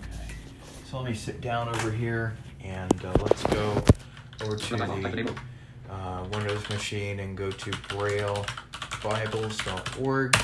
So 0.85 0.97
let 0.97 1.05
me 1.09 1.15
sit 1.15 1.41
down 1.41 1.69
over 1.69 1.89
here 1.91 2.37
and 2.63 2.93
uh, 3.03 3.13
let's 3.19 3.41
go 3.47 3.81
over 4.43 4.57
to 4.57 4.75
the 4.75 5.33
uh, 5.89 6.23
Windows 6.31 6.69
machine 6.69 7.19
and 7.19 7.35
go 7.35 7.49
to 7.49 7.71
BrailleBibles.org. 7.71 10.37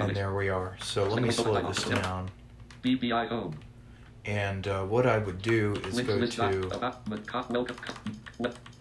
And 0.00 0.16
there 0.16 0.34
we 0.34 0.48
are. 0.48 0.76
So 0.82 1.04
let 1.04 1.22
me 1.22 1.30
slow 1.30 1.62
this 1.62 1.84
down. 1.84 2.28
BBI 2.82 3.28
home. 3.28 3.58
And 4.24 4.68
uh, 4.68 4.84
what 4.84 5.06
I 5.06 5.18
would 5.18 5.42
do 5.42 5.74
is 5.86 6.00
go 6.00 6.18
to 6.26 6.68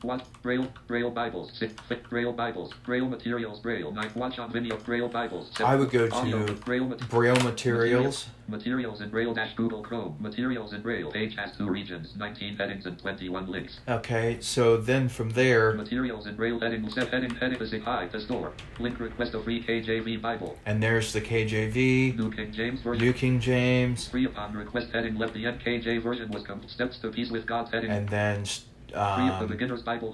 Watch 0.03 0.23
Braille 0.41 0.67
Braille 0.87 1.11
Bibles 1.11 1.51
six 1.53 1.73
Braille 2.09 2.33
Bibles 2.33 2.73
Braille 2.83 3.07
materials 3.07 3.59
Braille 3.59 3.91
night 3.91 4.15
watch 4.15 4.39
on 4.39 4.51
video 4.51 4.75
Braille 4.77 5.07
Bibles 5.07 5.51
I 5.59 5.75
would 5.75 5.91
go 5.91 6.07
to 6.07 6.53
Braille, 6.65 6.85
mat- 6.87 7.09
Braille 7.09 7.35
materials. 7.35 7.43
materials 7.43 8.25
in 8.53 9.09
Braille 9.09 9.33
dash 9.33 9.53
Google 9.55 9.81
Chrome. 9.81 10.15
Materials 10.19 10.73
in 10.73 10.81
Braille 10.81 11.11
page 11.11 11.35
has 11.35 11.55
two 11.55 11.69
regions 11.69 12.13
19 12.17 12.55
headings 12.57 12.85
and 12.85 12.97
21 12.99 13.47
links. 13.47 13.79
Okay 13.87 14.37
so 14.41 14.77
then 14.77 15.09
from 15.09 15.29
there 15.31 15.73
materials 15.73 16.27
in 16.27 16.35
Braille 16.35 16.59
heading 16.59 16.89
set 16.89 17.09
heading 17.09 17.33
heading 17.35 17.59
visit 17.59 17.81
hi 17.83 18.07
the 18.07 18.19
store. 18.19 18.51
Link 18.79 18.99
request 18.99 19.33
a 19.33 19.39
free 19.41 19.63
KJV 19.63 20.21
Bible. 20.21 20.57
And 20.65 20.81
there's 20.81 21.13
the 21.13 21.21
KJV 21.21 22.17
New 22.17 22.31
King 22.31 22.51
James 22.51 22.81
version. 22.81 23.05
New 23.05 23.13
King 23.13 23.39
James. 23.39 24.07
Free 24.07 24.25
upon 24.25 24.53
request 24.53 24.87
heading 24.93 25.15
left 25.15 25.33
the 25.33 25.45
NKJ 25.45 26.01
version 26.01 26.29
was 26.31 26.43
come 26.43 26.67
steps 26.67 26.97
to 26.99 27.09
peace 27.09 27.31
with 27.31 27.45
God's 27.45 27.71
heading. 27.71 27.91
And 27.91 28.07
then 28.09 28.45
Free 28.91 29.29
of 29.29 29.39
the 29.39 29.45
um, 29.45 29.47
beginner's 29.47 29.83
Bible. 29.83 30.13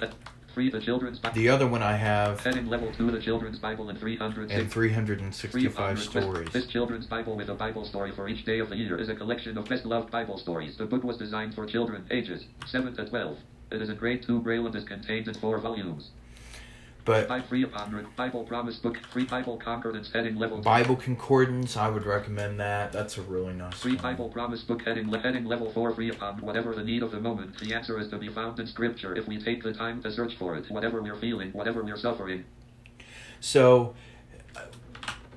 Free 0.57 0.71
the 0.71 0.81
children's 0.81 1.19
Bible. 1.19 1.35
the 1.35 1.49
other 1.49 1.67
one 1.67 1.83
I 1.83 1.95
have 1.95 2.39
Heading 2.39 2.65
level 2.65 2.91
two, 2.91 3.11
the 3.11 3.21
children's 3.21 3.59
Bible, 3.59 3.89
and 3.89 3.99
306. 3.99 4.59
and 4.59 4.71
365 4.71 5.99
stories 5.99 6.49
This 6.51 6.65
children's 6.65 7.05
Bible 7.05 7.35
with 7.35 7.49
a 7.49 7.53
Bible 7.53 7.85
story 7.85 8.09
for 8.09 8.27
each 8.27 8.43
day 8.43 8.57
of 8.57 8.69
the 8.69 8.75
year 8.75 8.97
is 8.97 9.07
a 9.07 9.13
collection 9.13 9.55
of 9.59 9.69
best 9.69 9.85
loved 9.85 10.09
Bible 10.09 10.39
stories. 10.39 10.75
The 10.75 10.87
book 10.87 11.03
was 11.03 11.15
designed 11.15 11.53
for 11.53 11.67
children 11.67 12.07
ages 12.09 12.45
7 12.65 12.95
to 12.95 13.05
12. 13.05 13.37
It 13.71 13.83
is 13.83 13.89
a 13.89 13.93
grade 13.93 14.23
2 14.23 14.39
braille 14.39 14.65
and 14.65 14.75
is 14.75 14.83
contained 14.83 15.27
in 15.27 15.35
four 15.35 15.59
volumes. 15.59 16.09
But 17.07 17.27
upon 17.63 18.05
Bible 18.17 18.43
Promise 18.43 18.79
book, 18.79 18.97
free 19.11 19.23
Bible 19.23 19.55
Concordance 19.57 20.11
heading 20.11 20.35
level. 20.35 20.57
Bible 20.57 20.97
Concordance 20.97 21.77
I 21.77 21.87
would 21.87 22.05
recommend 22.05 22.59
that 22.59 22.91
that's 22.91 23.17
a 23.17 23.21
really 23.21 23.53
nice 23.53 23.75
Free 23.75 23.93
one. 23.93 24.03
Bible 24.03 24.29
Promise 24.29 24.63
book 24.63 24.81
heading, 24.81 25.09
le- 25.09 25.19
heading 25.19 25.45
level 25.45 25.71
4 25.71 25.95
free 25.95 26.09
upon 26.09 26.41
whatever 26.41 26.75
the 26.75 26.83
need 26.83 27.03
of 27.03 27.11
the 27.11 27.21
moment. 27.21 27.57
The 27.59 27.73
answer 27.73 27.97
is 27.97 28.09
to 28.09 28.17
be 28.17 28.27
found 28.27 28.59
in 28.59 28.67
Scripture 28.67 29.15
if 29.15 29.25
we 29.25 29.41
take 29.41 29.63
the 29.63 29.73
time 29.73 30.03
to 30.03 30.11
search 30.11 30.35
for 30.35 30.57
it. 30.57 30.69
Whatever 30.69 31.01
we're 31.01 31.15
feeling, 31.15 31.51
whatever 31.53 31.81
we're 31.81 31.97
suffering. 31.97 32.43
so 33.39 33.95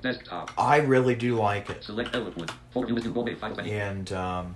Desktop. 0.01 0.51
I 0.57 0.77
really 0.77 1.15
do 1.15 1.35
like 1.35 1.69
it 1.69 1.83
Select 1.83 2.13
eloquent. 2.13 2.51
For 2.71 2.87
you 2.87 2.99
to 2.99 3.09
go 3.09 3.25
and 3.25 4.11
um, 4.11 4.55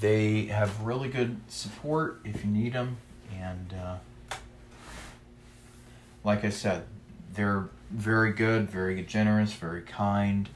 they 0.00 0.46
have 0.46 0.80
really 0.80 1.08
good 1.10 1.38
support 1.48 2.20
if 2.24 2.44
you 2.44 2.50
need 2.50 2.72
them 2.72 2.96
and 3.38 3.74
uh, 3.74 3.96
like 6.26 6.44
i 6.44 6.50
said 6.50 6.84
they're 7.32 7.68
very 7.90 8.32
good 8.32 8.68
very 8.68 9.00
generous 9.02 9.52
very 9.52 9.82
kind 9.82 10.48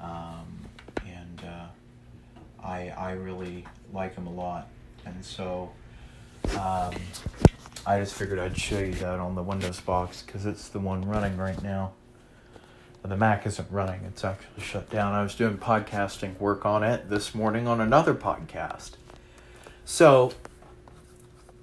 um, 0.00 0.60
and 1.04 1.42
uh, 1.44 1.66
I, 2.64 2.90
I 2.90 3.12
really 3.12 3.66
like 3.92 4.14
them 4.14 4.28
a 4.28 4.32
lot 4.32 4.68
and 5.04 5.22
so 5.22 5.72
um, 6.52 6.94
i 7.84 7.98
just 7.98 8.14
figured 8.14 8.38
i'd 8.38 8.56
show 8.56 8.78
you 8.78 8.94
that 8.94 9.18
on 9.18 9.34
the 9.34 9.42
windows 9.42 9.80
box 9.80 10.22
because 10.22 10.46
it's 10.46 10.68
the 10.68 10.78
one 10.78 11.02
running 11.02 11.36
right 11.36 11.60
now 11.62 11.92
the 13.06 13.16
Mac 13.18 13.46
isn't 13.46 13.70
running. 13.70 14.00
It's 14.04 14.24
actually 14.24 14.62
shut 14.62 14.88
down. 14.88 15.12
I 15.12 15.22
was 15.22 15.34
doing 15.34 15.58
podcasting 15.58 16.38
work 16.40 16.64
on 16.64 16.82
it 16.82 17.10
this 17.10 17.34
morning 17.34 17.68
on 17.68 17.78
another 17.78 18.14
podcast. 18.14 18.92
So, 19.84 20.32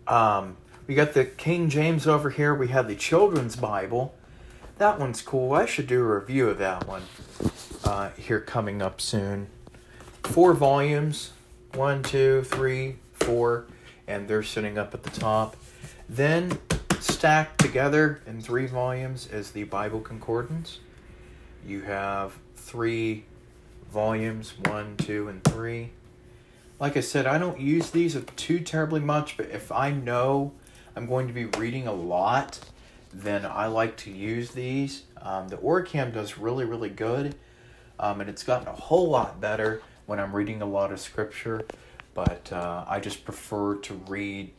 um, 0.08 0.58
we 0.88 0.96
got 0.96 1.14
the 1.14 1.26
King 1.26 1.70
James 1.70 2.08
over 2.08 2.30
here. 2.30 2.54
We 2.54 2.70
have 2.70 2.88
the 2.88 2.96
Children's 2.96 3.56
Bible. 3.56 4.16
That 4.78 5.00
one's 5.00 5.22
cool. 5.22 5.54
I 5.54 5.66
should 5.66 5.88
do 5.88 6.02
a 6.02 6.20
review 6.20 6.50
of 6.50 6.58
that 6.58 6.88
one 6.88 7.04
uh, 7.84 8.10
here 8.12 8.40
coming 8.40 8.82
up 8.82 9.00
soon. 9.00 9.48
Four 10.24 10.54
volumes 10.54 11.32
one, 11.76 12.04
two, 12.04 12.44
three, 12.44 12.98
four, 13.14 13.66
and 14.08 14.28
they're 14.28 14.44
sitting 14.44 14.78
up 14.78 14.94
at 14.94 15.04
the 15.04 15.10
top. 15.10 15.56
Then, 16.10 16.58
stacked 17.00 17.60
together 17.60 18.22
in 18.26 18.42
three 18.42 18.66
volumes, 18.66 19.28
is 19.28 19.52
the 19.52 19.64
Bible 19.64 20.02
Concordance. 20.02 20.80
You 21.66 21.82
have 21.82 22.38
three 22.56 23.24
volumes 23.92 24.54
one, 24.66 24.98
two, 24.98 25.28
and 25.30 25.44
three. 25.44 25.92
Like 26.80 26.98
I 26.98 27.02
said, 27.02 27.28
I 27.28 27.38
don't 27.38 27.60
use 27.60 27.92
these 27.92 28.18
too 28.36 28.60
terribly 28.60 29.00
much, 29.00 29.38
but 29.38 29.50
if 29.50 29.72
I 29.72 29.92
know 29.92 30.54
I'm 30.96 31.06
going 31.06 31.28
to 31.28 31.34
be 31.34 31.46
reading 31.46 31.88
a 31.88 31.94
lot, 31.94 32.60
then 33.14 33.46
I 33.46 33.68
like 33.68 33.96
to 33.98 34.12
use 34.12 34.52
these. 34.52 35.04
Um, 35.22 35.48
the 35.48 35.58
Orcam 35.58 36.14
does 36.14 36.38
really, 36.38 36.66
really 36.66 36.90
good, 36.90 37.36
um, 38.00 38.20
and 38.20 38.30
it's 38.30 38.44
gotten 38.44 38.68
a 38.68 38.74
whole 38.74 39.10
lot 39.10 39.40
better 39.40 39.82
when 40.06 40.20
I'm 40.20 40.36
reading 40.36 40.62
a 40.62 40.66
lot 40.66 40.92
of 40.92 41.00
scripture, 41.00 41.66
but 42.14 42.52
uh, 42.52 42.84
I 42.88 43.00
just 43.00 43.24
prefer 43.24 43.76
to 43.76 43.94
read 44.08 44.52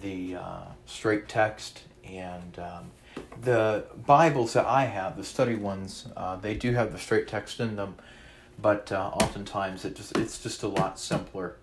the 0.00 0.36
uh, 0.36 0.62
straight 0.86 1.28
text 1.28 1.82
and 2.04 2.58
um, 2.58 2.90
the 3.42 3.84
Bibles 4.06 4.52
that 4.52 4.66
I 4.66 4.84
have, 4.84 5.16
the 5.16 5.24
study 5.24 5.56
ones, 5.56 6.06
uh, 6.16 6.36
they 6.36 6.54
do 6.54 6.72
have 6.72 6.92
the 6.92 6.98
straight 6.98 7.26
text 7.26 7.58
in 7.60 7.76
them, 7.76 7.96
but 8.60 8.92
uh, 8.92 9.10
oftentimes 9.14 9.84
it 9.84 9.96
just 9.96 10.16
it's 10.16 10.40
just 10.40 10.62
a 10.62 10.68
lot 10.68 10.98
simpler 10.98 11.56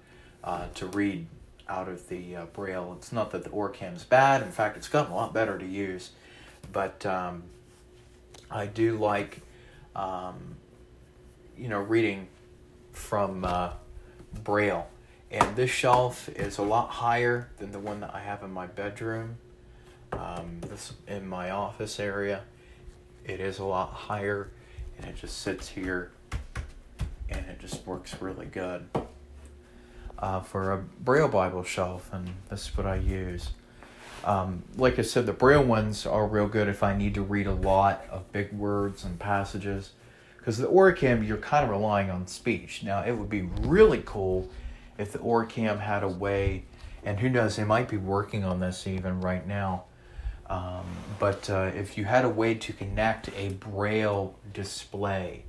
uh, 0.43 0.67
to 0.75 0.87
read 0.87 1.27
out 1.71 1.87
of 1.87 2.09
the 2.09 2.35
uh, 2.35 2.45
Braille. 2.47 2.93
It's 2.97 3.11
not 3.11 3.31
that 3.31 3.45
the 3.45 3.49
Orcam's 3.49 4.03
bad. 4.03 4.41
In 4.41 4.51
fact, 4.51 4.75
it's 4.75 4.89
gotten 4.89 5.11
a 5.13 5.15
lot 5.15 5.33
better 5.33 5.57
to 5.57 5.65
use, 5.65 6.11
but 6.73 7.05
um, 7.05 7.43
I 8.49 8.65
do 8.65 8.97
like, 8.97 9.39
um, 9.95 10.57
you 11.57 11.69
know, 11.69 11.79
reading 11.79 12.27
from 12.91 13.45
uh, 13.45 13.71
Braille. 14.43 14.87
And 15.31 15.55
this 15.55 15.69
shelf 15.69 16.27
is 16.27 16.57
a 16.57 16.63
lot 16.63 16.89
higher 16.89 17.49
than 17.57 17.71
the 17.71 17.79
one 17.79 18.01
that 18.01 18.13
I 18.13 18.19
have 18.19 18.43
in 18.43 18.51
my 18.51 18.67
bedroom 18.67 19.37
um, 20.11 20.59
this 20.67 20.91
in 21.07 21.25
my 21.25 21.51
office 21.51 22.01
area. 22.01 22.41
It 23.23 23.39
is 23.39 23.59
a 23.59 23.63
lot 23.63 23.93
higher, 23.93 24.49
and 24.97 25.05
it 25.07 25.15
just 25.15 25.37
sits 25.37 25.69
here, 25.69 26.11
and 27.29 27.45
it 27.45 27.59
just 27.59 27.87
works 27.87 28.13
really 28.19 28.47
good 28.47 28.89
uh, 30.21 30.41
for 30.41 30.71
a 30.71 30.77
Braille 30.77 31.27
Bible 31.27 31.63
shelf, 31.63 32.09
and 32.13 32.29
this 32.49 32.69
is 32.69 32.77
what 32.77 32.85
I 32.85 32.95
use. 32.95 33.51
Um, 34.23 34.63
like 34.77 34.99
I 34.99 35.01
said, 35.01 35.25
the 35.25 35.33
Braille 35.33 35.63
ones 35.63 36.05
are 36.05 36.27
real 36.27 36.47
good 36.47 36.67
if 36.67 36.83
I 36.83 36.95
need 36.95 37.15
to 37.15 37.23
read 37.23 37.47
a 37.47 37.53
lot 37.53 38.05
of 38.11 38.31
big 38.31 38.53
words 38.53 39.03
and 39.03 39.17
passages. 39.17 39.91
Because 40.37 40.57
the 40.57 40.67
Orcam, 40.67 41.27
you're 41.27 41.37
kind 41.37 41.63
of 41.63 41.69
relying 41.69 42.09
on 42.09 42.27
speech. 42.27 42.83
Now, 42.83 43.03
it 43.03 43.11
would 43.11 43.29
be 43.29 43.43
really 43.61 44.01
cool 44.05 44.49
if 44.97 45.11
the 45.11 45.19
Orcam 45.19 45.79
had 45.79 46.03
a 46.03 46.07
way 46.07 46.65
and 47.03 47.19
who 47.19 47.29
knows, 47.29 47.55
they 47.55 47.63
might 47.63 47.89
be 47.89 47.97
working 47.97 48.43
on 48.43 48.59
this 48.59 48.85
even 48.85 49.21
right 49.21 49.45
now. 49.47 49.85
Um, 50.47 50.85
but 51.17 51.49
uh, 51.49 51.71
if 51.75 51.97
you 51.97 52.05
had 52.05 52.25
a 52.25 52.29
way 52.29 52.55
to 52.55 52.73
connect 52.73 53.29
a 53.35 53.49
braille 53.49 54.35
display 54.53 55.45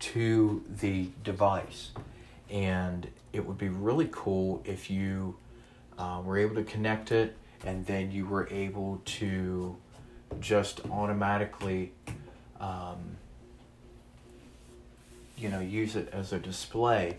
to 0.00 0.64
the 0.68 1.10
device, 1.22 1.90
and 2.52 3.08
it 3.32 3.44
would 3.44 3.58
be 3.58 3.68
really 3.68 4.08
cool 4.12 4.62
if 4.64 4.90
you 4.90 5.34
uh, 5.98 6.20
were 6.24 6.38
able 6.38 6.54
to 6.54 6.64
connect 6.64 7.10
it 7.10 7.36
and 7.64 7.86
then 7.86 8.12
you 8.12 8.26
were 8.26 8.48
able 8.50 9.00
to 9.04 9.74
just 10.38 10.80
automatically 10.90 11.92
um, 12.60 13.16
you 15.36 15.48
know 15.48 15.60
use 15.60 15.96
it 15.96 16.08
as 16.12 16.32
a 16.32 16.38
display 16.38 17.16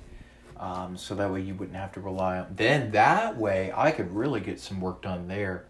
um, 0.57 0.95
so 0.95 1.15
that 1.15 1.31
way 1.31 1.41
you 1.41 1.55
wouldn't 1.55 1.77
have 1.77 1.91
to 1.91 1.99
rely 1.99 2.37
on 2.37 2.47
then 2.55 2.91
that 2.91 3.35
way 3.35 3.73
i 3.75 3.91
could 3.91 4.15
really 4.15 4.39
get 4.39 4.59
some 4.59 4.79
work 4.79 5.01
done 5.01 5.27
there. 5.27 5.65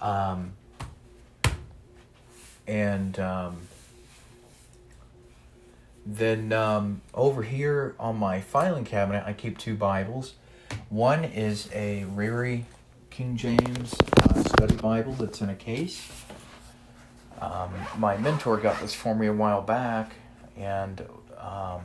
Um, 0.00 0.52
and 2.66 3.18
um, 3.18 3.56
then 6.06 6.52
um, 6.52 7.00
over 7.14 7.42
here 7.42 7.94
on 7.98 8.16
my 8.16 8.40
filing 8.40 8.84
cabinet 8.84 9.22
i 9.26 9.32
keep 9.32 9.58
two 9.58 9.74
bibles 9.74 10.34
one 10.88 11.24
is 11.24 11.68
a 11.72 12.04
Ryrie 12.14 12.64
King 13.10 13.36
James 13.36 13.94
uh, 14.22 14.42
study 14.42 14.74
Bible 14.76 15.12
that's 15.12 15.40
in 15.40 15.48
a 15.48 15.54
case. 15.54 16.10
Um, 17.40 17.70
my 17.98 18.16
mentor 18.16 18.56
got 18.56 18.80
this 18.80 18.94
for 18.94 19.14
me 19.14 19.26
a 19.26 19.32
while 19.32 19.62
back, 19.62 20.12
and 20.56 21.04
um, 21.38 21.82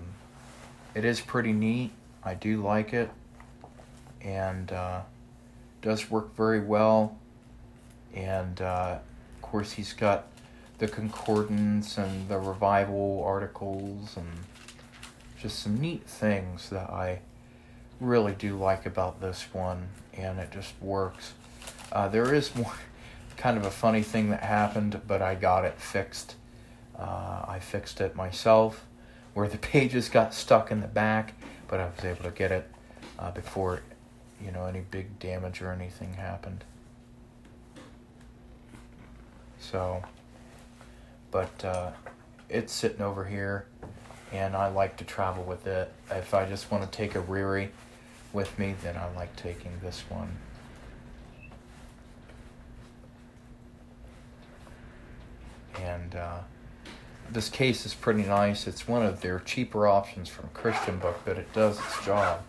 it 0.95 1.05
is 1.05 1.21
pretty 1.21 1.53
neat. 1.53 1.91
I 2.23 2.33
do 2.33 2.61
like 2.63 2.93
it, 2.93 3.09
and 4.21 4.71
uh, 4.71 5.01
does 5.81 6.09
work 6.09 6.35
very 6.35 6.61
well. 6.61 7.17
And 8.13 8.59
uh, 8.61 8.99
of 9.35 9.41
course, 9.41 9.71
he's 9.71 9.93
got 9.93 10.27
the 10.79 10.87
concordance 10.87 11.97
and 11.97 12.27
the 12.29 12.39
revival 12.39 13.21
articles 13.25 14.15
and 14.15 14.27
just 15.41 15.59
some 15.59 15.79
neat 15.79 16.03
things 16.03 16.69
that 16.69 16.89
I 16.89 17.19
really 17.99 18.33
do 18.33 18.57
like 18.57 18.85
about 18.85 19.21
this 19.21 19.47
one, 19.53 19.89
and 20.13 20.39
it 20.39 20.51
just 20.51 20.73
works. 20.81 21.33
Uh, 21.91 22.07
there 22.07 22.33
is 22.33 22.55
more 22.55 22.73
kind 23.37 23.57
of 23.57 23.65
a 23.65 23.71
funny 23.71 24.03
thing 24.03 24.29
that 24.29 24.43
happened, 24.43 24.99
but 25.07 25.21
I 25.21 25.35
got 25.35 25.65
it 25.65 25.79
fixed. 25.79 26.35
Uh, 26.97 27.45
I 27.47 27.59
fixed 27.61 28.01
it 28.01 28.15
myself, 28.15 28.85
where 29.33 29.47
the 29.47 29.57
pages 29.73 30.09
got 30.09 30.33
stuck 30.33 30.71
in 30.71 30.81
the 30.81 30.87
back, 30.87 31.33
but 31.67 31.79
I 31.79 31.85
was 31.85 32.03
able 32.03 32.23
to 32.23 32.31
get 32.31 32.51
it 32.51 32.69
uh, 33.17 33.31
before, 33.31 33.81
you 34.43 34.51
know, 34.51 34.65
any 34.65 34.81
big 34.81 35.19
damage 35.19 35.61
or 35.61 35.71
anything 35.71 36.13
happened. 36.13 36.63
So, 39.59 40.03
but 41.31 41.65
uh, 41.65 41.91
it's 42.49 42.73
sitting 42.73 43.01
over 43.01 43.25
here, 43.25 43.65
and 44.31 44.55
I 44.55 44.69
like 44.69 44.97
to 44.97 45.03
travel 45.03 45.43
with 45.43 45.67
it. 45.67 45.91
If 46.11 46.33
I 46.33 46.45
just 46.45 46.71
want 46.71 46.83
to 46.83 46.89
take 46.89 47.15
a 47.15 47.21
Ryrie 47.21 47.69
with 48.33 48.57
me, 48.59 48.75
then 48.83 48.97
I 48.97 49.13
like 49.15 49.35
taking 49.35 49.71
this 49.81 50.03
one. 50.09 50.37
And 55.81 56.15
uh, 56.15 56.39
this 57.31 57.49
case 57.49 57.85
is 57.85 57.93
pretty 57.93 58.23
nice. 58.23 58.67
It's 58.67 58.87
one 58.87 59.05
of 59.05 59.21
their 59.21 59.39
cheaper 59.39 59.87
options 59.87 60.29
from 60.29 60.49
Christian 60.53 60.99
Book, 60.99 61.21
but 61.25 61.37
it 61.37 61.51
does 61.53 61.77
its 61.79 62.05
job. 62.05 62.41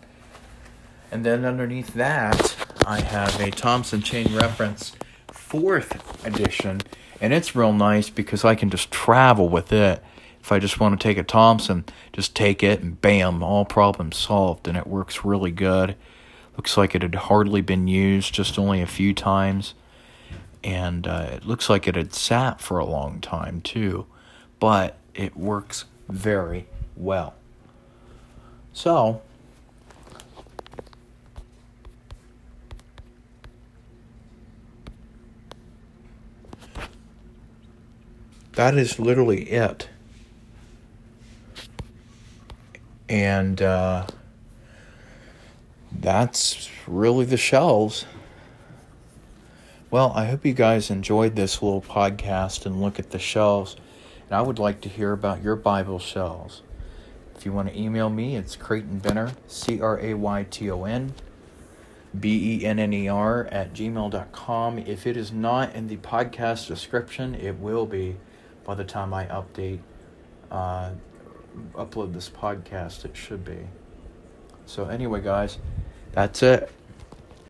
And 1.11 1.25
then 1.25 1.45
underneath 1.45 1.93
that, 1.93 2.55
I 2.85 3.01
have 3.01 3.39
a 3.39 3.51
Thompson 3.51 4.01
Chain 4.01 4.33
Reference 4.35 4.93
fourth 5.27 6.25
edition, 6.25 6.80
and 7.21 7.31
it's 7.31 7.55
real 7.55 7.71
nice 7.71 8.09
because 8.09 8.43
I 8.43 8.55
can 8.55 8.69
just 8.69 8.91
travel 8.91 9.47
with 9.47 9.71
it 9.71 10.03
if 10.41 10.51
I 10.51 10.57
just 10.57 10.79
want 10.79 10.99
to 10.99 11.03
take 11.03 11.19
a 11.19 11.23
Thompson, 11.23 11.85
just 12.11 12.35
take 12.35 12.63
it 12.63 12.81
and 12.81 12.99
bam, 12.99 13.43
all 13.43 13.63
problems 13.63 14.17
solved. 14.17 14.67
And 14.67 14.75
it 14.75 14.87
works 14.87 15.23
really 15.23 15.51
good. 15.51 15.95
Looks 16.57 16.77
like 16.77 16.95
it 16.95 17.03
had 17.03 17.15
hardly 17.15 17.61
been 17.61 17.87
used, 17.87 18.33
just 18.33 18.57
only 18.57 18.81
a 18.81 18.87
few 18.87 19.13
times. 19.13 19.75
And 20.63 21.07
uh, 21.07 21.29
it 21.33 21.45
looks 21.45 21.69
like 21.69 21.87
it 21.87 21.95
had 21.95 22.13
sat 22.13 22.59
for 22.59 22.79
a 22.79 22.85
long 22.85 23.21
time 23.21 23.61
too. 23.61 24.07
But 24.59 24.97
it 25.13 25.37
works 25.37 25.85
very 26.09 26.67
well. 26.95 27.35
So, 28.73 29.21
that 38.53 38.77
is 38.77 38.99
literally 38.99 39.43
it. 39.49 39.89
And 43.07 43.61
uh, 43.61 44.07
that's 45.91 46.69
really 46.87 47.25
the 47.25 47.37
shelves. 47.37 48.05
Well, 49.89 50.13
I 50.15 50.25
hope 50.25 50.45
you 50.45 50.53
guys 50.53 50.89
enjoyed 50.89 51.35
this 51.35 51.61
little 51.61 51.81
podcast 51.81 52.65
and 52.65 52.81
look 52.81 52.99
at 52.99 53.11
the 53.11 53.19
shelves. 53.19 53.75
And 54.29 54.35
I 54.35 54.41
would 54.41 54.59
like 54.59 54.79
to 54.81 54.89
hear 54.89 55.11
about 55.11 55.43
your 55.43 55.57
Bible 55.57 55.99
shelves. 55.99 56.61
If 57.35 57.45
you 57.45 57.51
want 57.51 57.69
to 57.69 57.77
email 57.77 58.09
me, 58.09 58.37
it's 58.37 58.55
Crayton 58.55 58.99
Benner, 58.99 59.31
C 59.47 59.81
R 59.81 59.99
A 59.99 60.13
Y 60.13 60.45
T 60.49 60.71
O 60.71 60.85
N 60.85 61.13
B 62.17 62.61
E 62.61 62.65
N 62.65 62.79
N 62.79 62.93
E 62.93 63.09
R, 63.09 63.47
at 63.51 63.73
gmail.com. 63.73 64.77
If 64.79 65.05
it 65.05 65.17
is 65.17 65.31
not 65.31 65.75
in 65.75 65.87
the 65.87 65.97
podcast 65.97 66.67
description, 66.67 67.35
it 67.35 67.59
will 67.59 67.85
be 67.85 68.15
by 68.63 68.75
the 68.75 68.83
time 68.83 69.13
I 69.13 69.25
update 69.25 69.79
uh, 70.51 70.91
upload 71.73 72.13
this 72.13 72.29
podcast, 72.29 73.05
it 73.05 73.15
should 73.15 73.43
be. 73.43 73.59
So, 74.65 74.85
anyway, 74.85 75.21
guys, 75.21 75.57
that's 76.11 76.43
it. 76.43 76.71